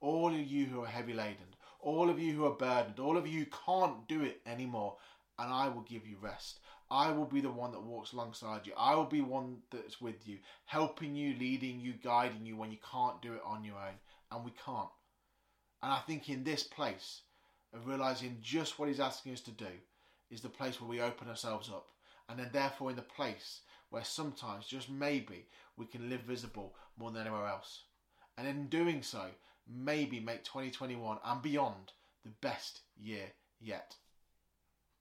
all 0.00 0.28
of 0.28 0.40
you 0.40 0.66
who 0.66 0.82
are 0.82 0.86
heavy 0.86 1.14
laden, 1.14 1.54
all 1.80 2.10
of 2.10 2.18
you 2.18 2.34
who 2.34 2.44
are 2.44 2.54
burdened, 2.54 3.00
all 3.00 3.16
of 3.16 3.26
you 3.26 3.40
who 3.40 3.50
can't 3.66 4.06
do 4.06 4.22
it 4.22 4.42
anymore, 4.44 4.96
and 5.38 5.50
I 5.50 5.68
will 5.68 5.82
give 5.82 6.06
you 6.06 6.16
rest. 6.20 6.60
I 6.90 7.10
will 7.12 7.26
be 7.26 7.40
the 7.40 7.50
one 7.50 7.72
that 7.72 7.82
walks 7.82 8.12
alongside 8.12 8.66
you. 8.66 8.72
I 8.76 8.94
will 8.94 9.04
be 9.04 9.20
one 9.20 9.58
that's 9.70 10.00
with 10.00 10.26
you, 10.26 10.38
helping 10.64 11.14
you, 11.14 11.34
leading 11.38 11.80
you, 11.80 11.92
guiding 12.02 12.46
you 12.46 12.56
when 12.56 12.70
you 12.70 12.78
can't 12.90 13.20
do 13.20 13.34
it 13.34 13.42
on 13.44 13.64
your 13.64 13.76
own. 13.76 13.94
And 14.30 14.44
we 14.44 14.52
can't. 14.64 14.88
And 15.82 15.92
I 15.92 15.98
think 16.00 16.28
in 16.28 16.44
this 16.44 16.62
place 16.62 17.22
of 17.74 17.86
realizing 17.86 18.38
just 18.40 18.78
what 18.78 18.88
He's 18.88 19.00
asking 19.00 19.34
us 19.34 19.40
to 19.42 19.50
do 19.50 19.66
is 20.30 20.40
the 20.40 20.48
place 20.48 20.80
where 20.80 20.88
we 20.88 21.00
open 21.00 21.28
ourselves 21.28 21.68
up. 21.68 21.88
And 22.28 22.38
then, 22.38 22.50
therefore, 22.52 22.90
in 22.90 22.96
the 22.96 23.02
place 23.02 23.60
where 23.90 24.04
sometimes, 24.04 24.66
just 24.66 24.90
maybe, 24.90 25.46
we 25.76 25.86
can 25.86 26.10
live 26.10 26.22
visible 26.22 26.74
more 26.98 27.10
than 27.10 27.22
anywhere 27.22 27.46
else. 27.46 27.84
And 28.36 28.46
in 28.46 28.68
doing 28.68 29.02
so, 29.02 29.26
maybe 29.66 30.20
make 30.20 30.44
2021 30.44 31.18
and 31.24 31.42
beyond 31.42 31.92
the 32.24 32.30
best 32.40 32.80
year 32.96 33.32
yet. 33.60 33.94